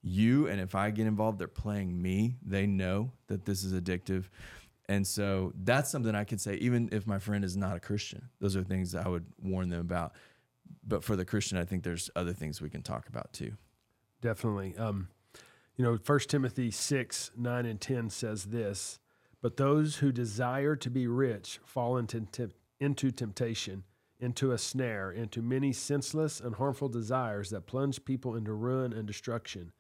you, 0.01 0.48
and 0.48 0.60
if 0.60 0.75
I 0.75 0.89
get 0.91 1.08
involved, 1.08 1.39
they're 1.39 1.48
playing 1.48 2.01
me. 2.01 2.38
They 2.46 2.65
know 2.65 3.12
that 3.27 3.46
this 3.46 3.63
is 3.63 3.74
addictive, 3.74 4.25
and 4.89 5.05
so 5.05 5.53
that's 5.63 5.89
something 5.91 6.15
I 6.15 6.24
could 6.24 6.41
say. 6.41 6.55
Even 6.55 6.89
if 6.91 7.05
my 7.05 7.20
friend 7.20 7.43
is 7.43 7.55
not 7.55 7.75
a 7.75 7.79
Christian, 7.79 8.29
those 8.39 8.55
are 8.55 8.63
things 8.63 8.96
I 8.96 9.08
would 9.08 9.25
warn 9.41 9.70
them 9.70 9.81
about. 9.81 10.13
But 10.88 11.03
for 11.03 11.15
the 11.15 11.25
Christian, 11.25 11.58
I 11.58 11.65
think 11.65 11.84
there's 11.84 12.10
other 12.15 12.34
things 12.34 12.62
we 12.62 12.70
can 12.70 12.81
talk 12.81 13.08
about 13.08 13.31
too. 13.34 13.53
Definitely. 14.22 14.75
Um, 14.77 15.10
you 15.75 15.86
know, 15.86 15.98
First 15.98 16.29
Timothy 16.29 16.72
six 16.72 17.31
nine 17.38 17.65
and 17.65 17.79
ten 17.79 18.10
says 18.10 18.46
this. 18.46 19.00
But 19.41 19.58
those 19.58 19.98
who 19.98 20.12
desire 20.12 20.75
to 20.75 20.89
be 20.91 21.08
rich 21.08 21.60
fall 21.65 21.98
into, 21.98 22.22
temp- 22.22 22.53
into 22.79 23.10
temptation, 23.10 23.84
into 24.20 24.51
a 24.51 24.58
snare, 24.60 25.12
into 25.12 25.41
many 25.41 25.74
senseless 25.74 26.39
and 26.39 26.55
harmful 26.55 26.89
desires 26.89 27.50
that 27.50 27.65
plunge 27.65 28.05
people 28.05 28.36
into 28.36 28.53
ruin 28.53 28.93
and 28.93 29.08
destruction. 29.08 29.72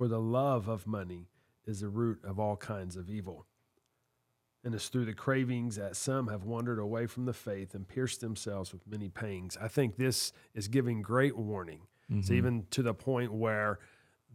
For 0.00 0.08
the 0.08 0.18
love 0.18 0.66
of 0.66 0.86
money 0.86 1.28
is 1.66 1.80
the 1.80 1.90
root 1.90 2.20
of 2.24 2.40
all 2.40 2.56
kinds 2.56 2.96
of 2.96 3.10
evil. 3.10 3.44
And 4.64 4.74
it's 4.74 4.88
through 4.88 5.04
the 5.04 5.12
cravings 5.12 5.76
that 5.76 5.94
some 5.94 6.28
have 6.28 6.42
wandered 6.42 6.78
away 6.78 7.04
from 7.04 7.26
the 7.26 7.34
faith 7.34 7.74
and 7.74 7.86
pierced 7.86 8.22
themselves 8.22 8.72
with 8.72 8.86
many 8.86 9.10
pangs. 9.10 9.58
I 9.60 9.68
think 9.68 9.98
this 9.98 10.32
is 10.54 10.68
giving 10.68 11.02
great 11.02 11.36
warning. 11.36 11.80
It's 12.08 12.28
mm-hmm. 12.28 12.34
even 12.34 12.66
to 12.70 12.82
the 12.82 12.94
point 12.94 13.30
where 13.30 13.78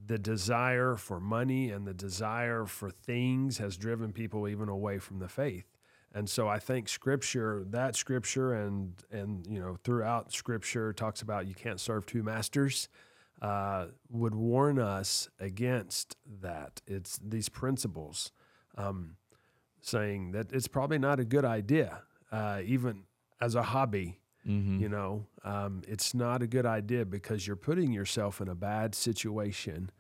the 0.06 0.20
desire 0.20 0.98
for 0.98 1.20
money 1.20 1.72
and 1.72 1.88
the 1.88 1.96
desire 1.96 2.68
for 2.68 2.92
things 2.92 3.58
has 3.58 3.76
driven 3.76 4.14
people 4.14 4.48
even 4.48 4.70
away 4.70 5.00
from 5.00 5.18
the 5.18 5.28
faith. 5.28 5.66
And 6.14 6.30
so 6.30 6.48
I 6.48 6.60
think 6.60 6.88
scripture, 6.88 7.66
that 7.72 7.96
scripture 7.96 8.54
and 8.54 8.94
and 9.12 9.48
you 9.48 9.60
know 9.60 9.80
throughout 9.84 10.32
scripture 10.32 10.94
talks 10.94 11.24
about 11.24 11.48
you 11.48 11.56
can't 11.56 11.80
serve 11.80 12.06
two 12.06 12.22
masters, 12.22 12.88
uh, 13.46 13.86
would 14.10 14.34
warn 14.34 14.80
us 14.80 15.30
against 15.40 16.18
that. 16.42 16.82
It's 16.88 17.20
these 17.24 17.48
principles, 17.48 18.32
um, 18.76 19.18
saying 19.82 20.32
that 20.32 20.52
it's 20.52 20.68
probably 20.68 20.98
not 20.98 21.20
a 21.20 21.26
good 21.26 21.46
idea, 21.46 22.02
uh, 22.32 22.62
even 22.66 23.04
as 23.40 23.54
a 23.54 23.62
hobby. 23.62 24.20
You 24.80 24.90
know, 24.90 25.28
um, 25.44 25.84
it's 25.88 26.14
not 26.14 26.42
a 26.42 26.48
good 26.48 26.66
idea 26.66 27.06
because 27.06 27.46
you're 27.46 27.56
putting 27.56 27.92
yourself 27.92 28.42
in 28.42 28.48
a 28.48 28.56
bad 28.56 28.96
situation 28.96 29.92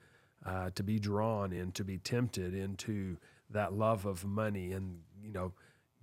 uh, 0.45 0.69
to 0.75 0.83
be 0.83 0.97
drawn 0.99 1.51
in, 1.51 1.71
to 1.73 1.83
be 1.83 1.97
tempted 1.99 2.53
into 2.53 3.17
that 3.51 3.73
love 3.73 4.05
of 4.05 4.25
money 4.25 4.71
and, 4.71 4.99
you 5.23 5.31
know, 5.31 5.53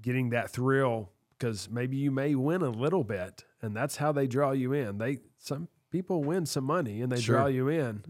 getting 0.01 0.31
that 0.31 0.51
thrill 0.51 1.11
because 1.39 1.69
maybe 1.71 1.97
you 1.97 2.11
may 2.11 2.35
win 2.35 2.63
a 2.63 2.71
little 2.71 3.05
bit 3.05 3.45
and 3.63 3.77
that's 3.77 3.97
how 3.97 4.13
they 4.13 4.27
draw 4.27 4.51
you 4.53 4.73
in. 4.73 4.99
They, 4.99 5.19
some 5.39 5.69
people 5.93 6.25
win 6.25 6.47
some 6.47 6.65
money 6.65 7.03
and 7.03 7.13
they 7.13 7.21
Sure. 7.21 7.37
draw 7.37 7.47
you 7.47 7.69
in, 7.69 8.03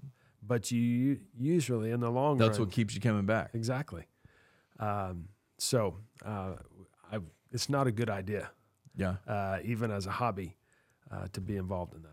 but 0.42 0.70
you 0.70 1.20
usually 1.38 1.90
in 1.90 2.00
the 2.00 2.10
long 2.10 2.38
run 2.38 2.38
That's 2.38 2.58
run. 2.58 2.68
what 2.68 2.74
keeps 2.74 2.94
you 2.94 3.00
coming 3.00 3.26
back. 3.26 3.50
exactly. 3.54 4.06
Um, 4.78 5.28
so 5.58 5.98
uh, 6.24 6.54
I, 7.12 7.18
it's 7.50 7.68
not 7.68 7.86
a 7.86 7.92
good 7.92 8.08
idea, 8.08 8.50
Yeah. 8.96 9.16
uh, 9.26 9.58
even 9.64 9.90
as 9.90 10.06
a 10.06 10.10
hobby, 10.12 10.56
uh, 11.10 11.28
to 11.34 11.40
be 11.40 11.56
involved 11.56 11.94
in 11.94 12.02
that. 12.02 12.08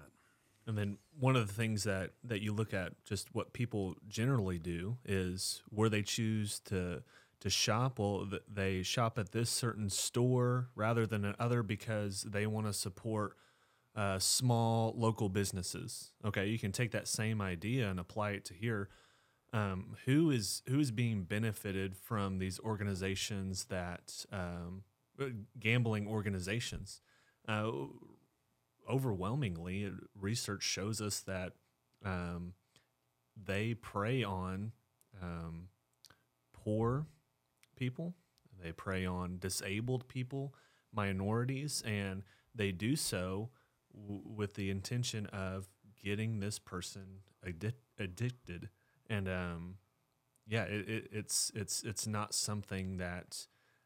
And 0.68 0.78
then 0.78 0.98
one 1.20 1.36
of 1.36 1.48
the 1.48 1.54
things 1.54 1.84
that 1.86 2.12
that 2.26 2.42
you 2.42 2.54
look 2.54 2.74
at, 2.76 2.94
just 3.04 3.34
what 3.34 3.54
people 3.54 3.96
generally 4.08 4.60
do, 4.60 4.98
is 5.04 5.64
where 5.70 5.90
they 5.90 6.04
choose 6.04 6.60
to 6.66 7.02
to 7.40 7.50
shop. 7.50 7.98
Well, 7.98 8.28
they 8.48 8.84
shop 8.84 9.18
at 9.18 9.32
this 9.32 9.50
certain 9.50 9.90
store 9.90 10.70
rather 10.76 11.08
than 11.08 11.26
another 11.26 11.64
because 11.64 12.22
they 12.24 12.46
want 12.46 12.68
to 12.68 12.74
support 12.74 13.36
uh, 14.00 14.18
small 14.18 14.94
local 14.96 15.28
businesses. 15.28 16.14
Okay, 16.24 16.48
you 16.48 16.58
can 16.58 16.72
take 16.72 16.92
that 16.92 17.06
same 17.06 17.42
idea 17.42 17.90
and 17.90 18.00
apply 18.00 18.32
it 18.32 18.46
to 18.46 18.54
here. 18.54 18.88
Um, 19.52 19.98
who 20.06 20.32
is 20.32 20.62
who 20.70 20.80
is 20.80 20.90
being 20.90 21.24
benefited 21.24 21.98
from 21.98 22.40
these 22.40 22.62
organizations 22.62 23.66
that 23.66 24.26
um, 24.32 24.84
uh, 25.20 25.26
gambling 25.60 26.08
organizations? 26.08 27.02
Uh, 27.46 27.72
overwhelmingly, 28.90 29.92
research 30.18 30.64
shows 30.64 31.02
us 31.02 31.20
that 31.22 31.54
um, 32.06 32.54
they 33.36 33.74
prey 33.74 34.24
on 34.24 34.72
um, 35.22 35.68
poor 36.54 37.06
people, 37.76 38.16
they 38.64 38.72
prey 38.72 39.06
on 39.06 39.40
disabled 39.40 40.08
people, 40.08 40.54
minorities, 40.94 41.84
and 41.86 42.24
they 42.56 42.72
do 42.72 42.96
so 42.96 43.50
w- 43.94 44.22
with 44.26 44.56
the 44.56 44.70
intention 44.70 45.26
of 45.28 45.68
getting 46.04 46.40
this 46.40 46.60
person 46.60 47.22
addic- 47.46 47.74
addicted. 47.98 48.70
And 49.10 49.28
um, 49.28 49.76
yeah, 50.48 50.64
it, 50.64 50.90
it, 50.90 51.08
it's 51.12 51.52
it's 51.56 51.84
it's 51.84 52.08
not 52.08 52.34
something 52.34 52.98
that 52.98 53.46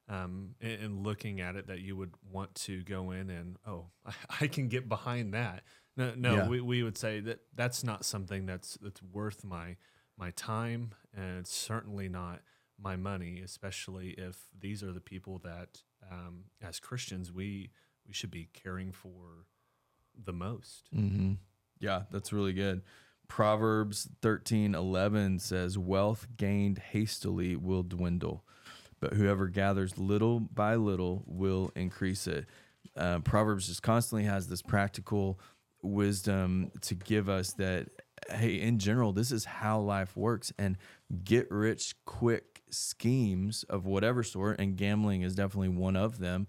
um, 0.10 0.56
in, 0.60 0.72
in 0.72 1.04
looking 1.04 1.40
at 1.42 1.56
it 1.56 1.68
that 1.68 1.80
you 1.80 1.96
would 1.96 2.14
want 2.32 2.54
to 2.56 2.84
go 2.84 3.12
in 3.12 3.30
and 3.30 3.58
oh 3.66 3.88
I, 4.06 4.14
I 4.42 4.48
can 4.48 4.68
get 4.68 4.88
behind 4.90 5.34
that. 5.34 5.64
No, 5.96 6.14
no, 6.16 6.36
Yeah. 6.38 6.48
we, 6.48 6.60
we 6.62 6.82
would 6.84 6.98
say 6.98 7.20
that 7.22 7.42
that's 7.54 7.84
not 7.84 8.04
something 8.04 8.46
that's 8.46 8.78
that's 8.82 9.02
worth 9.04 9.44
my 9.44 9.78
my 10.18 10.32
time, 10.32 10.92
and 11.16 11.40
it's 11.40 11.54
certainly 11.54 12.08
not 12.10 12.42
my 12.80 12.96
money, 12.96 13.42
especially 13.44 14.10
if 14.12 14.38
these 14.60 14.84
are 14.84 14.92
the 14.92 15.00
people 15.02 15.40
that 15.44 15.82
um, 16.12 16.46
as 16.62 16.80
Christians 16.80 17.32
we 17.32 17.72
we 18.08 18.14
should 18.14 18.32
be 18.32 18.50
caring 18.54 18.92
for 18.92 19.46
the 20.22 20.34
most. 20.34 20.90
Mm-hmm. 20.96 21.34
Yeah, 21.80 22.04
that's 22.12 22.34
really 22.34 22.54
good. 22.54 22.82
Proverbs 23.28 24.10
thirteen 24.22 24.76
eleven 24.76 25.40
says, 25.40 25.78
Wealth 25.78 26.28
gained 26.38 26.78
hastily 26.78 27.56
will 27.56 27.84
dwindle, 27.84 28.44
but 29.00 29.14
whoever 29.14 29.48
gathers 29.48 29.98
little 29.98 30.40
by 30.40 30.76
little 30.76 31.24
will 31.26 31.72
increase 31.76 32.28
it. 32.28 32.46
Uh, 32.96 33.20
Proverbs 33.20 33.68
just 33.68 33.82
constantly 33.82 34.26
has 34.26 34.48
this 34.48 34.62
practical 34.62 35.40
wisdom 35.82 36.72
to 36.82 36.96
give 36.96 37.28
us 37.28 37.54
that, 37.54 37.88
hey, 38.30 38.62
in 38.62 38.78
general, 38.78 39.14
this 39.14 39.32
is 39.32 39.46
how 39.46 39.80
life 39.80 40.16
works. 40.16 40.54
And 40.60 40.78
get 41.24 41.50
rich 41.50 41.96
quick 42.06 42.62
schemes 42.70 43.64
of 43.64 43.86
whatever 43.86 44.24
sort, 44.24 44.60
and 44.60 44.76
gambling 44.76 45.24
is 45.24 45.36
definitely 45.36 45.70
one 45.70 45.96
of 45.96 46.20
them. 46.20 46.48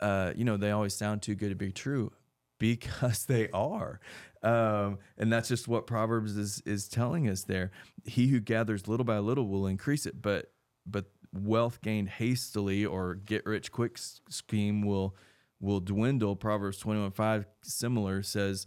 Uh, 0.00 0.32
you 0.36 0.44
know, 0.44 0.56
they 0.56 0.70
always 0.70 0.94
sound 0.94 1.22
too 1.22 1.34
good 1.34 1.50
to 1.50 1.54
be 1.54 1.72
true 1.72 2.12
because 2.58 3.24
they 3.26 3.48
are. 3.50 4.00
Um, 4.42 4.98
and 5.16 5.32
that's 5.32 5.48
just 5.48 5.66
what 5.66 5.86
Proverbs 5.86 6.36
is 6.36 6.62
is 6.64 6.88
telling 6.88 7.28
us 7.28 7.44
there. 7.44 7.70
He 8.04 8.28
who 8.28 8.40
gathers 8.40 8.86
little 8.86 9.04
by 9.04 9.18
little 9.18 9.48
will 9.48 9.66
increase 9.66 10.06
it, 10.06 10.22
but 10.22 10.52
but 10.86 11.06
wealth 11.32 11.80
gained 11.82 12.08
hastily 12.08 12.84
or 12.86 13.14
get 13.14 13.44
rich 13.46 13.72
quick 13.72 13.98
scheme 13.98 14.82
will 14.82 15.16
will 15.60 15.80
dwindle. 15.80 16.36
Proverbs 16.36 16.78
21 16.78 17.10
5 17.10 17.46
similar 17.62 18.22
says 18.22 18.66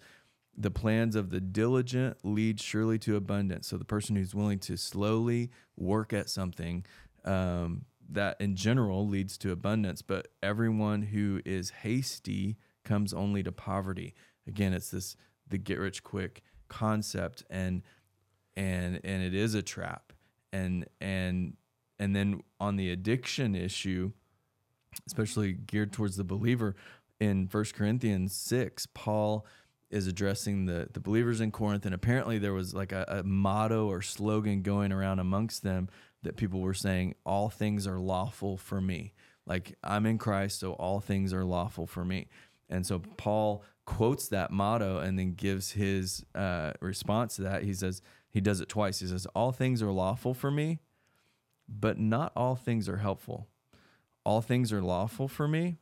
the 0.58 0.72
plans 0.72 1.16
of 1.16 1.30
the 1.30 1.40
diligent 1.40 2.18
lead 2.24 2.60
surely 2.60 3.00
to 3.00 3.16
abundance. 3.16 3.68
So 3.68 3.78
the 3.78 3.86
person 3.86 4.16
who's 4.16 4.36
willing 4.36 4.60
to 4.60 4.76
slowly 4.76 5.50
work 5.78 6.12
at 6.12 6.30
something 6.30 6.86
um, 7.24 7.86
that 8.10 8.40
in 8.42 8.56
general 8.56 9.08
leads 9.08 9.38
to 9.40 9.52
abundance, 9.52 10.02
but 10.02 10.28
everyone 10.44 11.04
who 11.04 11.42
is 11.46 11.70
hasty 11.70 12.58
comes 12.84 13.14
only 13.14 13.44
to 13.44 13.52
poverty. 13.52 14.14
Again, 14.48 14.74
it's 14.74 14.92
this 14.92 15.16
the 15.48 15.58
get 15.58 15.80
rich 15.80 16.04
quick 16.04 16.42
concept 16.68 17.44
and 17.50 17.82
and 18.56 19.00
and 19.04 19.24
it 19.24 19.34
is 19.34 19.54
a 19.54 19.62
trap. 19.62 20.14
And 20.54 20.86
and 21.00 21.56
and 22.00 22.16
then 22.16 22.42
on 22.60 22.78
the 22.78 22.90
addiction 22.90 23.56
issue, 23.56 24.12
especially 25.08 25.54
geared 25.54 25.94
towards 25.94 26.18
the 26.18 26.24
believer 26.24 26.76
in 27.20 27.48
First 27.48 27.76
Corinthians 27.76 28.36
6, 28.36 28.88
Paul 28.94 29.46
is 29.92 30.08
addressing 30.08 30.66
the 30.66 30.88
the 30.94 31.00
believers 31.00 31.42
in 31.42 31.52
Corinth 31.52 31.86
and 31.86 31.94
apparently 31.94 32.40
there 32.40 32.54
was 32.54 32.74
like 32.74 32.92
a, 32.92 33.06
a 33.08 33.24
motto 33.24 33.88
or 33.88 34.02
slogan 34.02 34.62
going 34.62 34.92
around 34.92 35.20
amongst 35.20 35.64
them 35.64 35.90
that 36.24 36.38
people 36.38 36.62
were 36.62 36.74
saying 36.74 37.14
all 37.26 37.50
things 37.50 37.86
are 37.86 38.00
lawful 38.00 38.56
for 38.56 38.80
me 38.80 39.14
like 39.46 39.78
I'm 39.84 40.06
in 40.06 40.18
Christ 40.18 40.62
so 40.62 40.74
all 40.74 41.02
things 41.02 41.34
are 41.34 41.44
lawful 41.44 41.88
for 41.88 42.06
me 42.06 42.30
and 42.72 42.86
so 42.86 43.02
Paul 43.18 43.64
quotes 43.86 44.30
that 44.30 44.52
motto 44.52 45.00
and 45.00 45.20
then 45.20 45.34
gives 45.34 45.72
his 45.72 46.24
uh, 46.34 46.72
response 46.80 47.36
to 47.36 47.44
that. 47.44 47.64
He 47.64 47.74
says, 47.74 48.02
he 48.30 48.40
does 48.40 48.62
it 48.62 48.70
twice. 48.70 49.00
He 49.00 49.08
says, 49.08 49.28
All 49.36 49.52
things 49.52 49.82
are 49.82 49.92
lawful 49.92 50.34
for 50.34 50.50
me, 50.50 50.80
but 51.68 52.00
not 52.00 52.32
all 52.36 52.56
things 52.56 52.88
are 52.88 52.98
helpful. 52.98 53.48
All 54.24 54.42
things 54.42 54.72
are 54.72 54.82
lawful 54.82 55.28
for 55.28 55.48
me, 55.48 55.78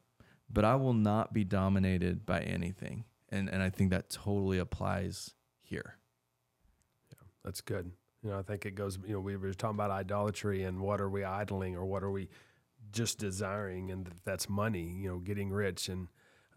but 0.50 0.66
I 0.66 0.76
will 0.76 0.94
not 0.94 1.34
be 1.34 1.44
dominated 1.44 2.26
by 2.26 2.40
anything. 2.40 3.04
And, 3.30 3.50
and 3.50 3.62
I 3.62 3.70
think 3.70 3.92
that 3.92 4.10
totally 4.10 4.58
applies 4.58 5.36
here. 5.62 5.98
Yeah, 7.12 7.28
That's 7.44 7.62
good. 7.62 7.92
You 8.24 8.32
know, 8.32 8.40
I 8.40 8.42
think 8.42 8.66
it 8.66 8.76
goes, 8.76 8.98
you 9.06 9.14
know, 9.14 9.20
we 9.20 9.38
were 9.38 9.54
talking 9.54 9.76
about 9.76 9.92
idolatry 9.92 10.64
and 10.64 10.82
what 10.82 11.00
are 11.00 11.10
we 11.10 11.24
idling 11.24 11.76
or 11.76 11.86
what 11.86 12.04
are 12.04 12.12
we 12.12 12.30
just 12.92 13.20
desiring 13.20 13.92
and 13.92 14.10
that's 14.26 14.50
money, 14.50 14.98
you 15.00 15.08
know, 15.10 15.20
getting 15.20 15.52
rich. 15.52 15.88
And, 15.88 16.08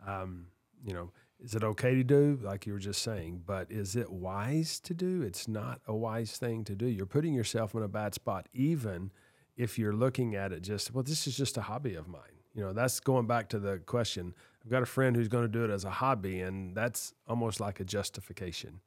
um, 0.06 0.46
you 0.84 0.92
know, 0.94 1.10
is 1.40 1.54
it 1.54 1.64
okay 1.64 1.94
to 1.94 2.04
do? 2.04 2.38
Like 2.42 2.66
you 2.66 2.72
were 2.72 2.78
just 2.78 3.02
saying, 3.02 3.42
but 3.46 3.70
is 3.70 3.96
it 3.96 4.10
wise 4.10 4.78
to 4.80 4.94
do? 4.94 5.22
It's 5.22 5.48
not 5.48 5.80
a 5.86 5.94
wise 5.94 6.36
thing 6.36 6.64
to 6.64 6.74
do. 6.74 6.86
You're 6.86 7.06
putting 7.06 7.34
yourself 7.34 7.74
in 7.74 7.82
a 7.82 7.88
bad 7.88 8.14
spot, 8.14 8.48
even 8.52 9.10
if 9.56 9.78
you're 9.78 9.92
looking 9.92 10.34
at 10.34 10.52
it 10.52 10.60
just, 10.62 10.92
well, 10.94 11.02
this 11.02 11.26
is 11.26 11.36
just 11.36 11.56
a 11.56 11.62
hobby 11.62 11.94
of 11.94 12.08
mine. 12.08 12.38
You 12.54 12.62
know, 12.62 12.72
that's 12.72 13.00
going 13.00 13.26
back 13.26 13.48
to 13.50 13.58
the 13.58 13.78
question. 13.78 14.34
I've 14.64 14.70
got 14.70 14.82
a 14.82 14.86
friend 14.86 15.16
who's 15.16 15.28
going 15.28 15.44
to 15.44 15.48
do 15.48 15.64
it 15.64 15.70
as 15.70 15.84
a 15.84 15.90
hobby, 15.90 16.40
and 16.40 16.76
that's 16.76 17.12
almost 17.26 17.60
like 17.60 17.80
a 17.80 17.84
justification 17.84 18.80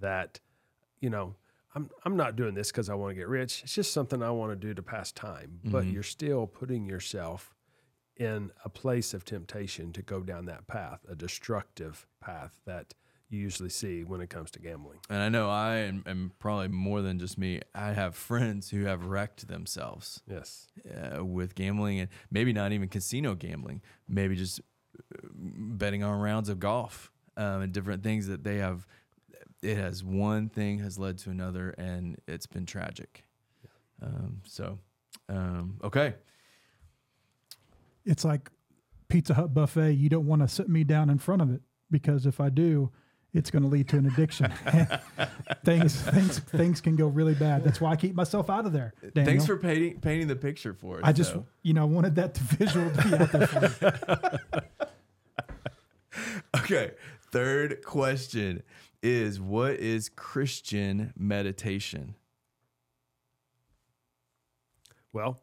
that, 0.00 0.40
you 1.00 1.08
know, 1.08 1.34
I'm, 1.74 1.88
I'm 2.04 2.16
not 2.16 2.36
doing 2.36 2.54
this 2.54 2.70
because 2.70 2.90
I 2.90 2.94
want 2.94 3.12
to 3.12 3.14
get 3.14 3.28
rich. 3.28 3.62
It's 3.62 3.74
just 3.74 3.92
something 3.92 4.22
I 4.22 4.30
want 4.30 4.52
to 4.52 4.56
do 4.56 4.74
to 4.74 4.82
pass 4.82 5.10
time. 5.12 5.60
But 5.64 5.84
Mhm. 5.86 5.92
you're 5.94 6.02
still 6.02 6.46
putting 6.46 6.84
yourself 6.84 7.54
in 8.22 8.50
a 8.64 8.68
place 8.68 9.14
of 9.14 9.24
temptation 9.24 9.92
to 9.92 10.02
go 10.02 10.20
down 10.20 10.46
that 10.46 10.66
path, 10.68 11.00
a 11.10 11.14
destructive 11.14 12.06
path 12.20 12.60
that 12.66 12.94
you 13.28 13.40
usually 13.40 13.68
see 13.70 14.04
when 14.04 14.20
it 14.20 14.28
comes 14.30 14.50
to 14.52 14.60
gambling. 14.60 14.98
And 15.10 15.20
I 15.20 15.28
know 15.28 15.48
I 15.50 15.76
am, 15.78 16.04
am 16.06 16.32
probably 16.38 16.68
more 16.68 17.02
than 17.02 17.18
just 17.18 17.36
me. 17.38 17.60
I 17.74 17.92
have 17.92 18.14
friends 18.14 18.70
who 18.70 18.84
have 18.84 19.06
wrecked 19.06 19.48
themselves 19.48 20.22
Yes. 20.28 20.68
uh, 21.16 21.24
with 21.24 21.54
gambling 21.54 21.98
and 22.00 22.08
maybe 22.30 22.52
not 22.52 22.72
even 22.72 22.88
casino 22.88 23.34
gambling, 23.34 23.82
maybe 24.08 24.36
just 24.36 24.60
uh, 25.14 25.18
betting 25.34 26.02
on 26.04 26.20
rounds 26.20 26.48
of 26.48 26.60
golf 26.60 27.10
um, 27.36 27.62
and 27.62 27.72
different 27.72 28.02
things 28.02 28.26
that 28.28 28.44
they 28.44 28.58
have. 28.58 28.86
It 29.62 29.76
has 29.76 30.04
one 30.04 30.48
thing 30.48 30.80
has 30.80 30.98
led 30.98 31.18
to 31.18 31.30
another, 31.30 31.70
and 31.78 32.18
it's 32.28 32.46
been 32.46 32.66
tragic. 32.66 33.24
Um, 34.02 34.42
so, 34.44 34.78
um, 35.28 35.78
okay. 35.84 36.14
It's 38.04 38.24
like 38.24 38.50
Pizza 39.08 39.34
Hut 39.34 39.54
buffet. 39.54 39.92
You 39.92 40.08
don't 40.08 40.26
want 40.26 40.42
to 40.42 40.48
sit 40.48 40.68
me 40.68 40.84
down 40.84 41.10
in 41.10 41.18
front 41.18 41.42
of 41.42 41.50
it 41.52 41.60
because 41.90 42.26
if 42.26 42.40
I 42.40 42.48
do, 42.48 42.90
it's 43.34 43.50
going 43.50 43.62
to 43.62 43.68
lead 43.68 43.88
to 43.88 43.96
an 43.96 44.06
addiction. 44.06 44.52
things, 45.64 46.00
things, 46.02 46.38
things 46.38 46.80
can 46.80 46.96
go 46.96 47.06
really 47.06 47.34
bad. 47.34 47.64
That's 47.64 47.80
why 47.80 47.90
I 47.92 47.96
keep 47.96 48.14
myself 48.14 48.50
out 48.50 48.66
of 48.66 48.72
there. 48.72 48.92
Daniel. 49.14 49.24
Thanks 49.24 49.46
for 49.46 49.56
painting 49.56 50.00
painting 50.00 50.28
the 50.28 50.36
picture 50.36 50.74
for 50.74 50.98
us. 50.98 51.02
I 51.04 51.12
just, 51.12 51.34
though. 51.34 51.46
you 51.62 51.72
know, 51.72 51.86
wanted 51.86 52.14
that 52.16 52.34
to 52.34 52.42
visual 52.42 52.90
to 52.90 53.08
be 53.08 53.14
out 53.14 53.32
there 53.32 53.46
for. 53.46 54.40
Okay. 56.54 56.92
Third 57.32 57.82
question 57.82 58.62
is 59.02 59.40
what 59.40 59.72
is 59.72 60.10
Christian 60.10 61.12
meditation? 61.16 62.14
Well, 65.12 65.40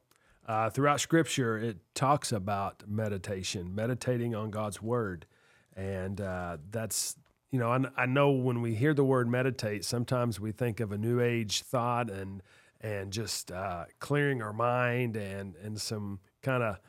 uh, 0.50 0.68
throughout 0.68 1.00
Scripture, 1.00 1.60
it 1.60 1.78
talks 1.94 2.32
about 2.32 2.84
meditation, 2.88 3.76
meditating 3.76 4.34
on 4.34 4.50
God's 4.50 4.82
Word, 4.82 5.28
and 5.76 6.20
uh, 6.20 6.58
that's 6.72 7.16
you 7.52 7.60
know 7.60 7.72
I, 7.72 7.86
I 7.96 8.06
know 8.08 8.32
when 8.32 8.64
we 8.64 8.74
hear 8.74 8.96
the 8.96 9.04
word 9.04 9.30
meditate, 9.30 9.86
sometimes 9.86 10.40
we 10.40 10.52
think 10.52 10.80
of 10.80 10.92
a 10.92 10.98
New 10.98 11.22
Age 11.22 11.62
thought 11.62 12.10
and 12.10 12.42
and 12.82 13.14
just 13.14 13.52
uh, 13.52 13.86
clearing 14.00 14.42
our 14.42 14.52
mind 14.52 15.16
and 15.16 15.56
and 15.64 15.80
some 15.80 16.20
kind 16.42 16.64
of 16.64 16.80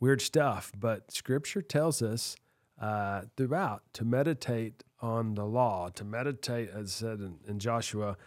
weird 0.00 0.20
stuff, 0.20 0.70
but 0.78 1.10
Scripture 1.10 1.62
tells 1.62 2.02
us 2.02 2.36
uh, 2.78 3.22
throughout 3.38 3.84
to 3.94 4.04
meditate 4.04 4.84
on 5.00 5.34
the 5.34 5.46
law, 5.46 5.88
to 5.94 6.04
meditate, 6.04 6.68
as 6.68 6.92
said 6.92 7.20
in, 7.20 7.38
in 7.46 7.58
Joshua 7.58 8.18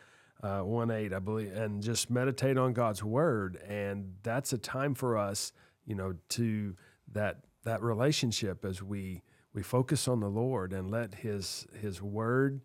uh, 0.43 0.62
1 0.62 0.91
8, 0.91 1.13
I 1.13 1.19
believe, 1.19 1.54
and 1.56 1.82
just 1.82 2.10
meditate 2.10 2.58
on 2.58 2.73
God's 2.73 3.04
word. 3.04 3.58
And 3.67 4.15
that's 4.23 4.54
a 4.54 4.58
time 4.58 4.95
for 4.95 5.17
us, 5.17 5.54
you 5.86 5.95
know, 5.95 6.15
to 6.30 6.75
that 7.12 7.41
that 7.63 7.82
relationship 7.84 8.65
as 8.65 8.82
we 8.82 9.21
we 9.54 9.62
focus 9.62 10.08
on 10.08 10.19
the 10.19 10.30
Lord 10.30 10.73
and 10.73 10.89
let 10.89 11.15
his 11.15 11.67
his 11.80 12.01
word 12.01 12.62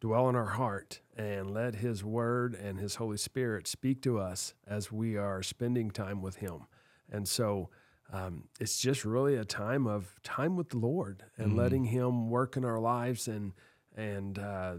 dwell 0.00 0.28
in 0.28 0.36
our 0.36 0.44
heart 0.50 1.00
and 1.16 1.52
let 1.52 1.76
his 1.76 2.04
word 2.04 2.54
and 2.54 2.78
his 2.78 2.96
Holy 2.96 3.16
Spirit 3.16 3.66
speak 3.66 4.02
to 4.02 4.18
us 4.18 4.54
as 4.66 4.92
we 4.92 5.16
are 5.16 5.42
spending 5.42 5.90
time 5.90 6.20
with 6.20 6.36
him. 6.36 6.66
And 7.10 7.26
so 7.26 7.70
um, 8.12 8.44
it's 8.60 8.78
just 8.78 9.04
really 9.04 9.34
a 9.36 9.44
time 9.44 9.86
of 9.86 10.20
time 10.22 10.54
with 10.54 10.68
the 10.68 10.78
Lord 10.78 11.24
and 11.38 11.52
Mhm. 11.52 11.56
letting 11.56 11.84
him 11.86 12.28
work 12.30 12.56
in 12.56 12.64
our 12.64 12.78
lives 12.78 13.26
and 13.26 13.52
and 13.96 14.38
uh, 14.38 14.74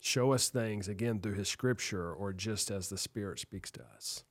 show 0.00 0.32
us 0.32 0.48
things 0.48 0.88
again 0.88 1.20
through 1.20 1.34
his 1.34 1.48
scripture 1.48 2.12
or 2.12 2.32
just 2.32 2.70
as 2.70 2.88
the 2.88 2.98
spirit 2.98 3.38
speaks 3.38 3.70
to 3.70 3.80
us 3.94 4.24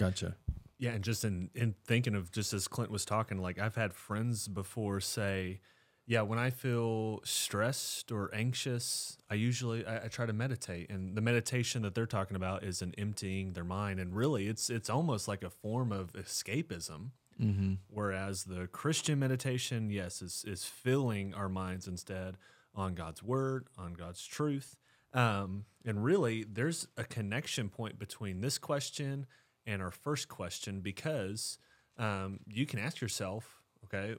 Gotcha. 0.00 0.34
Yeah, 0.78 0.92
and 0.92 1.04
just 1.04 1.24
in 1.26 1.50
in 1.54 1.74
thinking 1.86 2.14
of 2.14 2.32
just 2.32 2.54
as 2.54 2.66
Clint 2.66 2.90
was 2.90 3.04
talking, 3.04 3.36
like 3.38 3.58
I've 3.58 3.74
had 3.74 3.92
friends 3.92 4.48
before 4.48 4.98
say, 5.00 5.60
"Yeah, 6.06 6.22
when 6.22 6.38
I 6.38 6.48
feel 6.48 7.20
stressed 7.22 8.10
or 8.10 8.34
anxious, 8.34 9.18
I 9.28 9.34
usually 9.34 9.84
I, 9.84 10.06
I 10.06 10.08
try 10.08 10.24
to 10.24 10.32
meditate." 10.32 10.90
And 10.90 11.16
the 11.16 11.20
meditation 11.20 11.82
that 11.82 11.94
they're 11.94 12.06
talking 12.06 12.34
about 12.34 12.64
is 12.64 12.80
an 12.80 12.94
emptying 12.96 13.52
their 13.52 13.64
mind, 13.64 14.00
and 14.00 14.16
really, 14.16 14.48
it's 14.48 14.70
it's 14.70 14.88
almost 14.88 15.28
like 15.28 15.42
a 15.42 15.50
form 15.50 15.92
of 15.92 16.14
escapism. 16.14 17.10
Mm-hmm. 17.38 17.74
Whereas 17.88 18.44
the 18.44 18.66
Christian 18.68 19.18
meditation, 19.18 19.90
yes, 19.90 20.22
is 20.22 20.46
is 20.48 20.64
filling 20.64 21.34
our 21.34 21.50
minds 21.50 21.86
instead 21.88 22.38
on 22.80 22.94
God's 22.94 23.22
word, 23.22 23.66
on 23.78 23.92
God's 23.94 24.24
truth. 24.24 24.76
Um, 25.12 25.64
and 25.84 26.02
really, 26.04 26.44
there's 26.44 26.86
a 26.96 27.04
connection 27.04 27.68
point 27.68 27.98
between 27.98 28.40
this 28.40 28.58
question 28.58 29.26
and 29.66 29.82
our 29.82 29.90
first 29.90 30.28
question 30.28 30.80
because 30.80 31.58
um, 31.98 32.40
you 32.46 32.64
can 32.66 32.78
ask 32.78 33.00
yourself, 33.00 33.60
okay, 33.84 34.16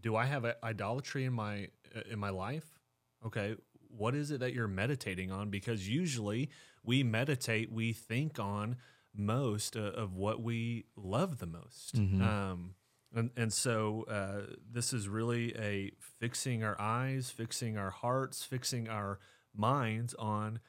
do 0.00 0.16
I 0.16 0.26
have 0.26 0.44
a- 0.44 0.56
idolatry 0.64 1.24
in 1.24 1.32
my 1.32 1.68
in 2.10 2.18
my 2.18 2.30
life? 2.30 2.78
Okay, 3.26 3.56
what 3.88 4.14
is 4.14 4.30
it 4.30 4.40
that 4.40 4.54
you're 4.54 4.68
meditating 4.68 5.30
on? 5.30 5.50
Because 5.50 5.88
usually 5.88 6.48
we 6.84 7.02
meditate, 7.02 7.70
we 7.70 7.92
think 7.92 8.38
on 8.38 8.76
most 9.14 9.76
uh, 9.76 9.80
of 9.80 10.14
what 10.16 10.40
we 10.42 10.84
love 10.96 11.38
the 11.38 11.46
most. 11.46 11.96
Mhm. 11.96 12.22
Um, 12.22 12.74
and, 13.14 13.30
and 13.36 13.52
so 13.52 14.04
uh, 14.08 14.54
this 14.70 14.92
is 14.92 15.08
really 15.08 15.54
a 15.56 15.92
fixing 16.18 16.62
our 16.64 16.80
eyes, 16.80 17.30
fixing 17.30 17.76
our 17.76 17.90
hearts, 17.90 18.42
fixing 18.44 18.88
our 18.88 19.18
minds 19.54 20.14
on 20.14 20.60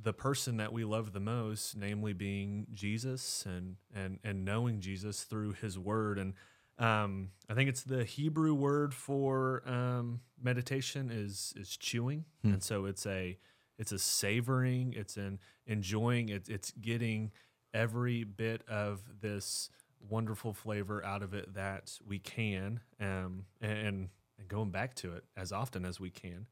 the 0.00 0.12
person 0.12 0.56
that 0.56 0.72
we 0.72 0.84
love 0.84 1.12
the 1.12 1.20
most, 1.20 1.76
namely 1.76 2.12
being 2.12 2.66
Jesus 2.72 3.44
and 3.46 3.76
and 3.94 4.18
and 4.24 4.44
knowing 4.44 4.80
Jesus 4.80 5.24
through 5.24 5.52
His 5.52 5.78
Word. 5.78 6.18
And 6.18 6.34
um, 6.78 7.30
I 7.50 7.54
think 7.54 7.68
it's 7.68 7.82
the 7.82 8.04
Hebrew 8.04 8.54
word 8.54 8.94
for 8.94 9.62
um, 9.66 10.20
meditation 10.42 11.10
is 11.10 11.52
is 11.56 11.76
chewing, 11.76 12.24
Hmm. 12.42 12.54
and 12.54 12.62
so 12.62 12.86
it's 12.86 13.06
a 13.06 13.38
it's 13.78 13.92
a 13.92 13.98
savoring, 13.98 14.94
it's 14.96 15.16
an 15.16 15.40
enjoying, 15.66 16.28
it, 16.28 16.48
it's 16.48 16.70
getting 16.72 17.32
every 17.74 18.22
bit 18.24 18.62
of 18.68 19.00
this 19.20 19.70
wonderful 20.08 20.52
flavor 20.52 21.04
out 21.04 21.22
of 21.22 21.34
it 21.34 21.54
that 21.54 21.98
we 22.06 22.18
can, 22.18 22.80
um, 23.00 23.44
and, 23.60 23.78
and 23.78 24.08
going 24.48 24.70
back 24.70 24.94
to 24.94 25.12
it 25.12 25.24
as 25.36 25.52
often 25.52 25.84
as 25.84 26.00
we 26.00 26.10
can. 26.10 26.46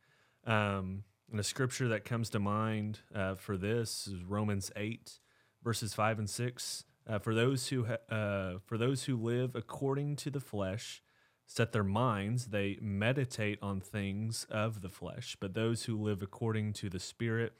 Um, 0.46 1.04
and 1.30 1.38
a 1.38 1.44
scripture 1.44 1.88
that 1.88 2.04
comes 2.04 2.30
to 2.30 2.40
mind 2.40 3.00
uh, 3.14 3.34
for 3.34 3.56
this 3.56 4.06
is 4.06 4.24
Romans 4.24 4.70
eight, 4.76 5.20
verses 5.62 5.94
five 5.94 6.18
and 6.18 6.28
six. 6.28 6.84
Uh, 7.08 7.18
for 7.18 7.34
those 7.34 7.68
who 7.68 7.86
ha- 7.86 8.14
uh, 8.14 8.58
for 8.64 8.78
those 8.78 9.04
who 9.04 9.16
live 9.16 9.54
according 9.54 10.16
to 10.16 10.30
the 10.30 10.40
flesh, 10.40 11.02
set 11.46 11.72
their 11.72 11.84
minds 11.84 12.46
they 12.46 12.78
meditate 12.80 13.58
on 13.62 13.80
things 13.80 14.46
of 14.50 14.80
the 14.82 14.88
flesh. 14.88 15.36
But 15.40 15.54
those 15.54 15.84
who 15.84 15.96
live 15.96 16.22
according 16.22 16.72
to 16.74 16.88
the 16.88 17.00
Spirit 17.00 17.52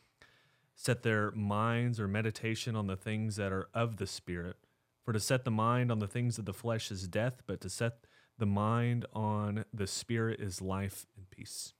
set 0.75 1.03
their 1.03 1.31
minds 1.33 2.01
or 2.01 2.09
meditation 2.09 2.75
on 2.75 2.87
the 2.87 2.97
things 2.97 3.37
that 3.37 3.53
are 3.53 3.69
of 3.75 3.97
the 3.97 4.07
Spirit. 4.07 4.57
For 5.05 5.13
to 5.13 5.21
set 5.21 5.45
the 5.45 5.51
mind 5.51 5.91
on 5.91 5.99
the 5.99 6.07
things 6.07 6.39
of 6.39 6.45
the 6.45 6.53
flesh 6.53 6.91
is 6.91 7.09
death, 7.09 7.43
but 7.47 7.61
to 7.63 7.71
set 7.71 7.95
the 8.39 8.47
mind 8.47 9.07
on 9.13 9.65
the 9.73 9.87
Spirit 9.87 10.41
is 10.41 10.61
life 10.61 11.07
and 11.17 11.29
peace. 11.31 11.73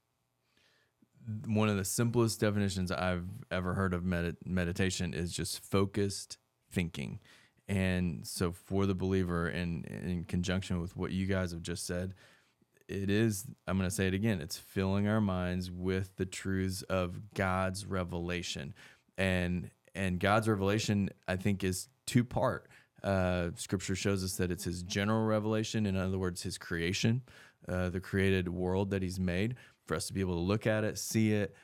One 1.45 1.69
of 1.69 1.77
the 1.77 1.85
simplest 1.85 2.39
definitions 2.39 2.91
I've 2.91 3.27
ever 3.51 3.75
heard 3.75 3.93
of 3.93 4.03
med- 4.03 4.37
meditation 4.43 5.13
is 5.13 5.31
just 5.31 5.63
focused 5.63 6.37
thinking. 6.71 7.19
And 7.67 8.25
so, 8.25 8.51
for 8.51 8.85
the 8.85 8.95
believer, 8.95 9.47
in 9.47 9.83
in 9.83 10.25
conjunction 10.25 10.81
with 10.81 10.97
what 10.97 11.11
you 11.11 11.27
guys 11.27 11.51
have 11.51 11.61
just 11.61 11.85
said, 11.85 12.15
it 12.91 13.09
is 13.09 13.45
i'm 13.67 13.77
going 13.77 13.89
to 13.89 13.95
say 13.95 14.07
it 14.07 14.13
again 14.13 14.41
it's 14.41 14.57
filling 14.57 15.07
our 15.07 15.21
minds 15.21 15.71
with 15.71 16.15
the 16.17 16.25
truths 16.25 16.81
of 16.83 17.33
god's 17.33 17.85
revelation 17.85 18.73
and 19.17 19.71
and 19.95 20.19
god's 20.19 20.47
revelation 20.47 21.09
i 21.27 21.35
think 21.35 21.63
is 21.63 21.87
two 22.05 22.23
part 22.23 22.67
uh, 23.03 23.49
scripture 23.55 23.95
shows 23.95 24.23
us 24.23 24.35
that 24.35 24.51
it's 24.51 24.63
his 24.63 24.83
general 24.83 25.25
revelation 25.25 25.85
in 25.85 25.95
other 25.95 26.17
words 26.17 26.43
his 26.43 26.57
creation 26.57 27.21
uh, 27.67 27.89
the 27.89 27.99
created 27.99 28.49
world 28.49 28.89
that 28.91 29.01
he's 29.01 29.19
made 29.19 29.55
for 29.85 29.95
us 29.95 30.07
to 30.07 30.13
be 30.13 30.19
able 30.19 30.35
to 30.35 30.41
look 30.41 30.67
at 30.67 30.83
it 30.83 30.97
see 30.97 31.33
it 31.33 31.55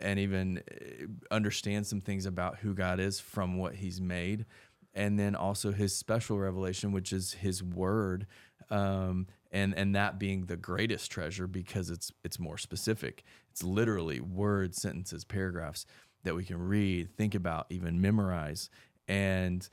and 0.00 0.18
even 0.18 0.62
uh, 0.70 1.34
understand 1.34 1.86
some 1.86 2.00
things 2.00 2.26
about 2.26 2.58
who 2.58 2.74
god 2.74 3.00
is 3.00 3.20
from 3.20 3.56
what 3.58 3.74
he's 3.74 4.00
made 4.00 4.46
and 4.94 5.18
then 5.18 5.34
also 5.34 5.72
his 5.72 5.94
special 5.94 6.38
revelation 6.38 6.92
which 6.92 7.12
is 7.12 7.34
his 7.34 7.62
word 7.62 8.26
um, 8.70 9.26
and 9.52 9.74
and 9.74 9.94
that 9.94 10.18
being 10.18 10.46
the 10.46 10.56
greatest 10.56 11.10
treasure 11.10 11.46
because 11.46 11.90
it's 11.90 12.12
it's 12.24 12.38
more 12.38 12.58
specific. 12.58 13.24
It's 13.50 13.62
literally 13.62 14.20
words, 14.20 14.80
sentences, 14.80 15.24
paragraphs 15.24 15.86
that 16.24 16.34
we 16.34 16.44
can 16.44 16.58
read, 16.58 17.16
think 17.16 17.34
about, 17.34 17.66
even 17.70 18.00
memorize. 18.00 18.68
And 19.08 19.66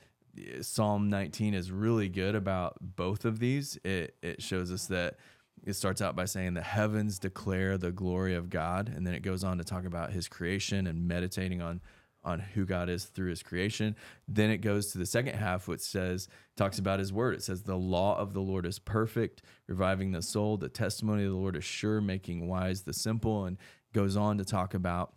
Psalm 0.62 1.10
19 1.10 1.54
is 1.54 1.72
really 1.72 2.10
good 2.10 2.36
about 2.36 2.78
both 2.82 3.26
of 3.26 3.39
these. 3.39 3.78
It 3.84 4.15
it 4.22 4.41
shows 4.41 4.72
us 4.72 4.88
that 4.88 5.17
it 5.65 5.74
starts 5.74 6.02
out 6.02 6.15
by 6.15 6.26
saying 6.26 6.56
the 6.56 6.62
heavens 6.62 7.19
declare 7.19 7.78
the 7.78 7.91
glory 7.91 8.36
of 8.36 8.50
God, 8.50 8.91
and 8.93 9.06
then 9.06 9.13
it 9.13 9.22
goes 9.22 9.43
on 9.43 9.58
to 9.58 9.63
talk 9.63 9.86
about 9.86 10.12
His 10.12 10.28
creation 10.28 10.88
and 10.88 11.08
meditating 11.08 11.62
on 11.62 11.82
on 12.24 12.39
who 12.39 12.65
God 12.65 12.89
is 12.89 13.06
through 13.06 13.30
his 13.30 13.43
creation. 13.43 13.96
Then 14.28 14.50
it 14.50 14.60
goes 14.60 14.91
to 14.91 14.98
the 14.98 15.06
second 15.06 15.36
half, 15.36 15.67
which 15.67 15.82
says, 15.82 16.30
talks 16.56 16.80
about 16.80 17.00
his 17.00 17.12
word. 17.12 17.36
It 17.36 17.43
says, 17.43 17.63
The 17.63 17.76
law 17.76 18.17
of 18.17 18.34
the 18.34 18.41
Lord 18.41 18.65
is 18.65 18.80
perfect, 18.80 19.41
reviving 19.67 20.12
the 20.12 20.22
soul. 20.22 20.58
The 20.58 20.69
testimony 20.69 21.26
of 21.26 21.32
the 21.32 21.38
Lord 21.38 21.56
is 21.56 21.65
sure, 21.65 22.00
making 22.02 22.48
wise 22.48 22.84
the 22.84 22.93
simple. 22.93 23.46
And 23.46 23.58
goes 23.93 24.15
on 24.17 24.38
to 24.38 24.46
talk 24.46 24.74
about 24.74 25.13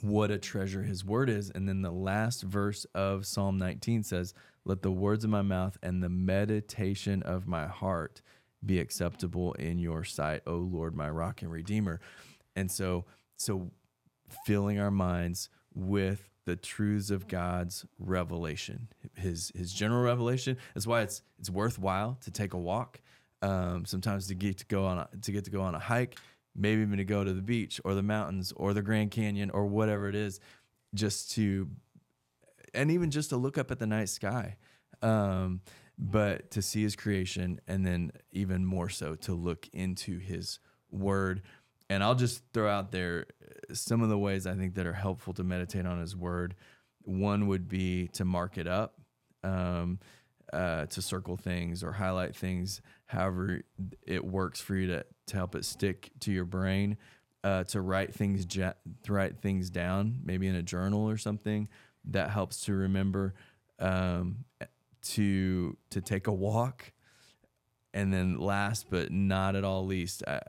what 0.00 0.30
a 0.30 0.38
treasure 0.38 0.82
his 0.82 1.04
word 1.04 1.28
is. 1.28 1.50
And 1.50 1.68
then 1.68 1.82
the 1.82 1.90
last 1.90 2.42
verse 2.42 2.84
of 2.94 3.26
Psalm 3.26 3.58
19 3.58 4.02
says, 4.02 4.34
Let 4.64 4.82
the 4.82 4.90
words 4.90 5.24
of 5.24 5.30
my 5.30 5.42
mouth 5.42 5.78
and 5.82 6.02
the 6.02 6.08
meditation 6.08 7.22
of 7.22 7.46
my 7.46 7.66
heart 7.66 8.22
be 8.64 8.78
acceptable 8.78 9.52
in 9.54 9.78
your 9.78 10.04
sight, 10.04 10.42
O 10.46 10.54
Lord, 10.54 10.94
my 10.94 11.10
rock 11.10 11.42
and 11.42 11.50
redeemer. 11.50 12.00
And 12.54 12.70
so, 12.70 13.04
so 13.36 13.70
filling 14.46 14.78
our 14.78 14.90
minds 14.90 15.48
with 15.74 16.28
the 16.44 16.56
truths 16.56 17.10
of 17.10 17.28
God's 17.28 17.84
revelation, 17.98 18.88
his 19.16 19.52
his 19.54 19.72
general 19.72 20.02
revelation. 20.02 20.56
That's 20.74 20.86
why 20.86 21.02
it's 21.02 21.22
it's 21.38 21.50
worthwhile 21.50 22.18
to 22.22 22.30
take 22.30 22.54
a 22.54 22.58
walk. 22.58 23.00
Um, 23.42 23.84
sometimes 23.86 24.28
to 24.28 24.34
get 24.34 24.58
to 24.58 24.66
go 24.66 24.84
on 24.86 24.98
a, 24.98 25.08
to 25.22 25.32
get 25.32 25.44
to 25.44 25.50
go 25.50 25.62
on 25.62 25.74
a 25.74 25.78
hike, 25.78 26.16
maybe 26.54 26.82
even 26.82 26.98
to 26.98 27.04
go 27.04 27.24
to 27.24 27.32
the 27.32 27.42
beach 27.42 27.80
or 27.84 27.94
the 27.94 28.02
mountains 28.02 28.52
or 28.56 28.74
the 28.74 28.82
Grand 28.82 29.10
Canyon 29.10 29.50
or 29.50 29.66
whatever 29.66 30.08
it 30.08 30.14
is, 30.14 30.40
just 30.94 31.30
to 31.32 31.68
and 32.74 32.90
even 32.90 33.10
just 33.10 33.30
to 33.30 33.36
look 33.36 33.58
up 33.58 33.70
at 33.70 33.78
the 33.78 33.86
night 33.86 34.08
sky. 34.08 34.56
Um, 35.02 35.60
but 35.98 36.50
to 36.52 36.62
see 36.62 36.82
his 36.82 36.96
creation 36.96 37.60
and 37.68 37.84
then 37.84 38.12
even 38.30 38.64
more 38.64 38.88
so 38.88 39.14
to 39.16 39.34
look 39.34 39.68
into 39.72 40.18
his 40.18 40.58
word 40.90 41.42
and 41.92 42.02
I'll 42.02 42.14
just 42.14 42.42
throw 42.54 42.70
out 42.70 42.90
there 42.90 43.26
uh, 43.42 43.74
some 43.74 44.00
of 44.00 44.08
the 44.08 44.16
ways 44.16 44.46
I 44.46 44.54
think 44.54 44.76
that 44.76 44.86
are 44.86 44.94
helpful 44.94 45.34
to 45.34 45.44
meditate 45.44 45.84
on 45.84 46.00
His 46.00 46.16
Word. 46.16 46.54
One 47.02 47.48
would 47.48 47.68
be 47.68 48.08
to 48.14 48.24
mark 48.24 48.56
it 48.56 48.66
up, 48.66 48.94
um, 49.44 49.98
uh, 50.52 50.86
to 50.86 51.02
circle 51.02 51.36
things 51.36 51.82
or 51.82 51.92
highlight 51.92 52.36
things, 52.36 52.80
however 53.06 53.62
it 54.06 54.24
works 54.24 54.60
for 54.60 54.74
you 54.74 54.86
to, 54.88 55.04
to 55.26 55.36
help 55.36 55.54
it 55.54 55.64
stick 55.64 56.10
to 56.20 56.32
your 56.32 56.44
brain. 56.44 56.96
Uh, 57.44 57.64
to 57.64 57.80
write 57.80 58.14
things 58.14 58.46
to 58.46 58.72
write 59.08 59.36
things 59.40 59.68
down, 59.68 60.20
maybe 60.22 60.46
in 60.46 60.54
a 60.54 60.62
journal 60.62 61.10
or 61.10 61.16
something 61.16 61.68
that 62.04 62.30
helps 62.30 62.64
to 62.64 62.72
remember. 62.72 63.34
Um, 63.80 64.44
to 65.02 65.76
to 65.90 66.00
take 66.00 66.26
a 66.26 66.32
walk, 66.32 66.92
and 67.92 68.12
then 68.12 68.38
last 68.38 68.86
but 68.90 69.10
not 69.10 69.56
at 69.56 69.64
all 69.64 69.84
least, 69.84 70.22
I, 70.26 70.40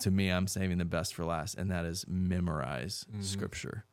to 0.00 0.10
me, 0.10 0.30
I'm 0.30 0.46
saving 0.46 0.78
the 0.78 0.84
best 0.84 1.14
for 1.14 1.24
last, 1.24 1.56
and 1.56 1.70
that 1.70 1.84
is 1.84 2.04
memorize 2.08 3.04
mm-hmm. 3.10 3.22
scripture. 3.22 3.84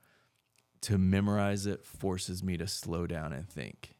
To 0.81 0.97
memorize 0.97 1.65
it 1.65 1.83
forces 1.83 2.43
me 2.43 2.57
to 2.57 2.67
slow 2.67 3.07
down 3.07 3.33
and 3.33 3.49
think. 3.49 3.95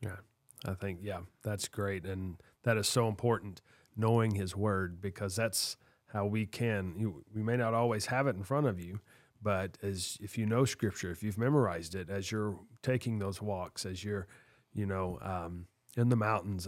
Yeah, 0.00 0.16
I 0.64 0.74
think, 0.74 1.00
yeah, 1.02 1.20
that's 1.42 1.68
great. 1.68 2.04
And 2.04 2.36
that 2.62 2.76
is 2.76 2.88
so 2.88 3.08
important, 3.08 3.60
knowing 3.96 4.34
his 4.34 4.56
word, 4.56 5.00
because 5.00 5.36
that's 5.36 5.76
how 6.08 6.26
we 6.26 6.46
can, 6.46 6.94
you, 6.98 7.24
we 7.34 7.42
may 7.42 7.56
not 7.56 7.74
always 7.74 8.06
have 8.06 8.26
it 8.26 8.36
in 8.36 8.42
front 8.42 8.66
of 8.66 8.80
you, 8.80 9.00
but 9.42 9.76
as 9.82 10.18
if 10.20 10.38
you 10.38 10.46
know 10.46 10.64
scripture, 10.64 11.10
if 11.10 11.22
you've 11.22 11.38
memorized 11.38 11.94
it 11.94 12.08
as 12.08 12.32
you're 12.32 12.58
taking 12.82 13.18
those 13.18 13.42
walks, 13.42 13.84
as 13.84 14.02
you're, 14.02 14.26
you 14.72 14.86
know, 14.86 15.18
um, 15.22 15.66
in 15.96 16.08
the 16.08 16.16
mountains, 16.16 16.66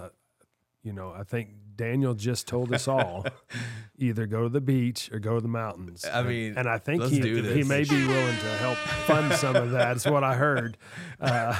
you 0.82 0.92
know, 0.92 1.12
I 1.16 1.24
think 1.24 1.50
Daniel 1.76 2.14
just 2.14 2.46
told 2.46 2.72
us 2.72 2.88
all 2.88 3.26
either 3.98 4.26
go 4.26 4.44
to 4.44 4.48
the 4.48 4.60
beach 4.60 5.10
or 5.12 5.18
go 5.18 5.34
to 5.34 5.40
the 5.40 5.48
mountains. 5.48 6.04
I 6.10 6.22
mean, 6.22 6.54
and 6.56 6.68
I 6.68 6.78
think 6.78 7.02
he 7.04 7.20
he 7.20 7.62
may 7.64 7.84
be 7.84 8.06
willing 8.06 8.36
to 8.38 8.56
help 8.58 8.76
fund 9.06 9.34
some 9.34 9.56
of 9.56 9.70
that. 9.72 9.94
That's 9.94 10.06
what 10.06 10.24
I 10.24 10.34
heard. 10.34 10.76
Uh, 11.20 11.56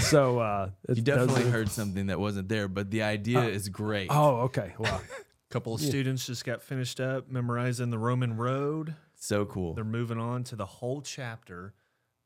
so 0.00 0.38
uh, 0.38 0.70
you 0.88 1.02
definitely 1.02 1.50
heard 1.50 1.70
something 1.70 2.06
that 2.06 2.18
wasn't 2.20 2.48
there, 2.48 2.68
but 2.68 2.90
the 2.90 3.02
idea 3.02 3.40
uh, 3.40 3.48
is 3.48 3.68
great. 3.68 4.08
Oh, 4.10 4.40
okay. 4.42 4.74
Well, 4.78 4.94
a 5.50 5.52
couple 5.52 5.74
of 5.74 5.80
yeah. 5.80 5.88
students 5.88 6.26
just 6.26 6.44
got 6.44 6.62
finished 6.62 7.00
up 7.00 7.30
memorizing 7.30 7.90
the 7.90 7.98
Roman 7.98 8.36
road. 8.36 8.94
So 9.16 9.44
cool. 9.44 9.74
They're 9.74 9.84
moving 9.84 10.18
on 10.18 10.44
to 10.44 10.56
the 10.56 10.66
whole 10.66 11.02
chapter 11.02 11.74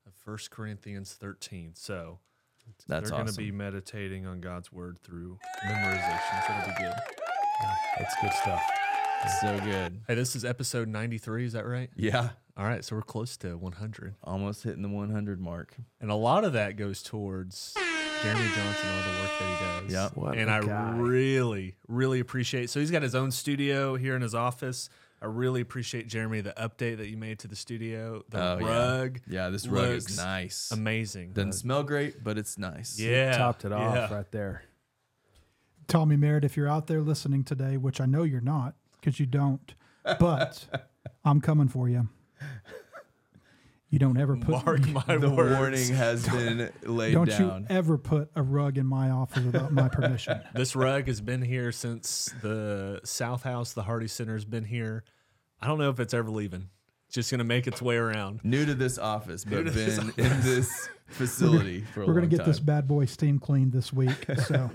of 0.07 0.13
First 0.15 0.51
Corinthians 0.51 1.13
13. 1.13 1.73
So 1.75 2.19
that's 2.87 3.11
They're 3.11 3.19
awesome. 3.19 3.27
going 3.27 3.27
to 3.29 3.39
be 3.39 3.51
meditating 3.51 4.27
on 4.27 4.41
God's 4.41 4.73
word 4.73 4.99
through 4.99 5.39
memorization. 5.67 6.47
So 6.47 6.53
it'll 6.53 6.67
be 6.67 6.83
good. 6.83 6.95
Yeah, 7.63 7.75
that's 7.99 8.15
good 8.21 8.33
stuff. 8.33 8.63
So 9.41 9.61
good. 9.61 10.01
Hey, 10.09 10.17
this 10.17 10.35
is 10.35 10.45
episode 10.45 10.89
93. 10.89 11.47
Is 11.47 11.53
that 11.53 11.67
right? 11.67 11.91
Yeah. 11.95 12.31
All 12.57 12.65
right. 12.65 12.85
So 12.85 12.97
we're 12.97 13.03
close 13.03 13.37
to 13.39 13.57
100. 13.57 14.15
Almost 14.23 14.65
hitting 14.65 14.83
the 14.83 14.89
100 14.89 15.41
mark. 15.41 15.75
And 16.01 16.11
a 16.11 16.15
lot 16.15 16.45
of 16.45 16.53
that 16.53 16.77
goes 16.77 17.03
towards 17.03 17.75
Jeremy 18.23 18.45
Johnson, 18.55 18.89
all 18.89 19.03
the 19.03 19.21
work 19.21 19.31
that 19.39 19.49
he 19.49 19.89
does. 19.89 20.13
Yep. 20.17 20.37
and 20.37 20.51
I 20.51 20.61
guy. 20.61 20.91
really, 20.97 21.77
really 21.89 22.21
appreciate. 22.21 22.71
So 22.71 22.79
he's 22.79 22.91
got 22.91 23.03
his 23.03 23.15
own 23.15 23.31
studio 23.31 23.97
here 23.97 24.15
in 24.15 24.23
his 24.23 24.35
office. 24.35 24.89
I 25.21 25.27
really 25.27 25.61
appreciate 25.61 26.09
Jeremy 26.09 26.41
the 26.41 26.53
update 26.53 26.99
that 26.99 27.09
you 27.09 27.17
made 27.17 27.39
to 27.41 27.49
the 27.49 27.57
studio. 27.57 28.25
The 28.29 28.43
oh, 28.43 28.59
rug. 28.59 29.21
Yeah. 29.27 29.45
yeah, 29.45 29.51
this 29.51 29.67
rug 29.67 29.91
is 29.91 30.17
nice. 30.17 30.71
Amazing. 30.73 31.33
Doesn't 31.33 31.51
uh, 31.51 31.53
smell 31.53 31.83
great, 31.85 32.23
but 32.23 32.39
it's 32.39 32.59
nice. 32.59 32.99
Yeah. 32.99 33.33
You 33.33 33.39
topped 33.39 33.65
it 33.65 33.71
yeah. 33.71 33.77
off 33.77 34.11
right 34.11 34.31
there. 34.33 34.65
Tommy 35.87 36.17
Merritt, 36.17 36.45
if 36.45 36.57
you're 36.57 36.69
out 36.69 36.87
there 36.87 37.01
listening 37.01 37.45
today, 37.45 37.77
which 37.77 38.01
I 38.01 38.07
know 38.07 38.25
you're 38.25 38.41
not 38.41 38.75
because 39.01 39.21
you 39.21 39.27
don't, 39.27 39.75
but 40.19 40.67
I'm 41.25 41.41
coming 41.41 41.69
for 41.69 41.89
you. 41.89 42.09
You 43.91 43.99
don't 43.99 44.17
ever 44.17 44.37
put 44.39 44.65
Mark 44.65 44.89
my 44.89 45.17
the 45.19 45.29
words. 45.31 45.59
warning 45.59 45.89
has 45.95 46.27
been 46.27 46.71
laid 46.83 47.13
don't 47.13 47.29
down. 47.29 47.61
you 47.69 47.77
ever 47.77 47.99
put 47.99 48.31
a 48.35 48.43
rug 48.43 48.79
in 48.79 48.87
my 48.87 49.11
office 49.11 49.45
without 49.45 49.71
my 49.71 49.89
permission. 49.89 50.41
This 50.55 50.75
rug 50.75 51.09
has 51.09 51.21
been 51.21 51.43
here 51.43 51.73
since 51.73 52.35
the 52.41 53.01
South 53.05 53.43
House, 53.43 53.75
the 53.75 53.83
Hardy 53.83 54.09
Center 54.09 54.33
has 54.33 54.47
been 54.47 54.65
here. 54.65 55.05
I 55.61 55.67
don't 55.67 55.79
know 55.79 55.91
if 55.91 56.01
it's 56.01 56.15
ever 56.15 56.31
leaving. 56.31 56.69
It's 57.07 57.15
just 57.17 57.31
gonna 57.31 57.45
make 57.45 57.67
its 57.67 57.83
way 57.83 57.97
around. 57.97 58.41
New 58.43 58.65
to 58.65 58.75
this 58.75 58.97
office, 58.97 59.45
but 59.45 59.65
been 59.67 59.75
this 59.75 59.99
in 60.17 60.41
this 60.41 60.89
facility 61.09 61.83
for 61.83 62.01
a 62.01 62.07
We're 62.07 62.13
long 62.15 62.23
gonna 62.23 62.27
get 62.29 62.39
time. 62.39 62.47
this 62.47 62.61
bad 62.61 62.89
boy 62.89 63.05
steam 63.05 63.39
cleaned 63.39 63.73
this 63.73 63.93
week. 63.93 64.25
So 64.47 64.71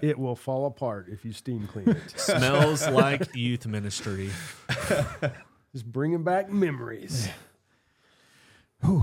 It 0.00 0.18
will 0.18 0.34
fall 0.34 0.64
apart 0.64 1.08
if 1.10 1.26
you 1.26 1.34
steam 1.34 1.66
clean 1.70 1.90
it. 1.90 2.18
Smells 2.18 2.88
like 2.88 3.34
youth 3.36 3.66
ministry. 3.66 4.30
Just 5.72 5.90
bringing 5.90 6.22
back 6.22 6.50
memories. 6.50 7.28
All 8.84 9.00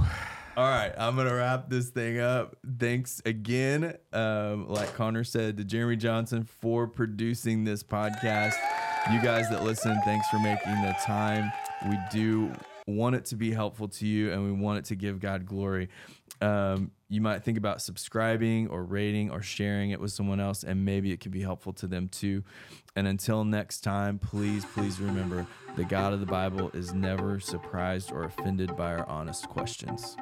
right, 0.58 0.92
I'm 0.98 1.16
gonna 1.16 1.34
wrap 1.34 1.70
this 1.70 1.90
thing 1.90 2.20
up. 2.20 2.58
Thanks 2.80 3.22
again, 3.26 3.96
um, 4.12 4.68
like 4.68 4.94
Connor 4.94 5.24
said, 5.24 5.58
to 5.58 5.64
Jeremy 5.64 5.96
Johnson 5.96 6.44
for 6.44 6.86
producing 6.86 7.64
this 7.64 7.82
podcast. 7.82 8.56
You 9.12 9.22
guys 9.22 9.50
that 9.50 9.64
listen, 9.64 9.98
thanks 10.04 10.28
for 10.28 10.38
making 10.40 10.82
the 10.82 10.96
time. 11.02 11.52
We 11.90 11.98
do 12.12 12.52
want 12.86 13.16
it 13.16 13.26
to 13.26 13.36
be 13.36 13.52
helpful 13.52 13.88
to 13.88 14.06
you, 14.06 14.32
and 14.32 14.44
we 14.44 14.52
want 14.52 14.80
it 14.80 14.86
to 14.86 14.96
give 14.96 15.20
God 15.20 15.46
glory. 15.46 15.90
Um, 16.42 16.92
you 17.10 17.22
might 17.22 17.44
think 17.44 17.58
about 17.58 17.82
subscribing 17.82 18.68
or 18.68 18.84
rating 18.84 19.32
or 19.32 19.42
sharing 19.42 19.92
it 19.92 20.00
with 20.00 20.12
someone 20.12 20.40
else, 20.40 20.64
and 20.64 20.86
maybe 20.86 21.12
it 21.12 21.20
could 21.20 21.32
be 21.32 21.42
helpful 21.42 21.74
to 21.74 21.88
them 21.88 22.08
too. 22.08 22.44
And 22.96 23.08
until 23.08 23.44
next 23.44 23.82
time, 23.82 24.20
please, 24.20 24.66
please 24.66 25.00
remember 25.00 25.46
the 25.76 25.84
God 25.84 26.14
of 26.14 26.20
the 26.20 26.26
Bible 26.26 26.70
is 26.74 26.94
never 26.94 27.40
surprised 27.40 28.12
or 28.12 28.24
offended 28.24 28.76
by 28.78 28.94
our 28.94 29.08
honest 29.08 29.50
questions. 29.50 30.16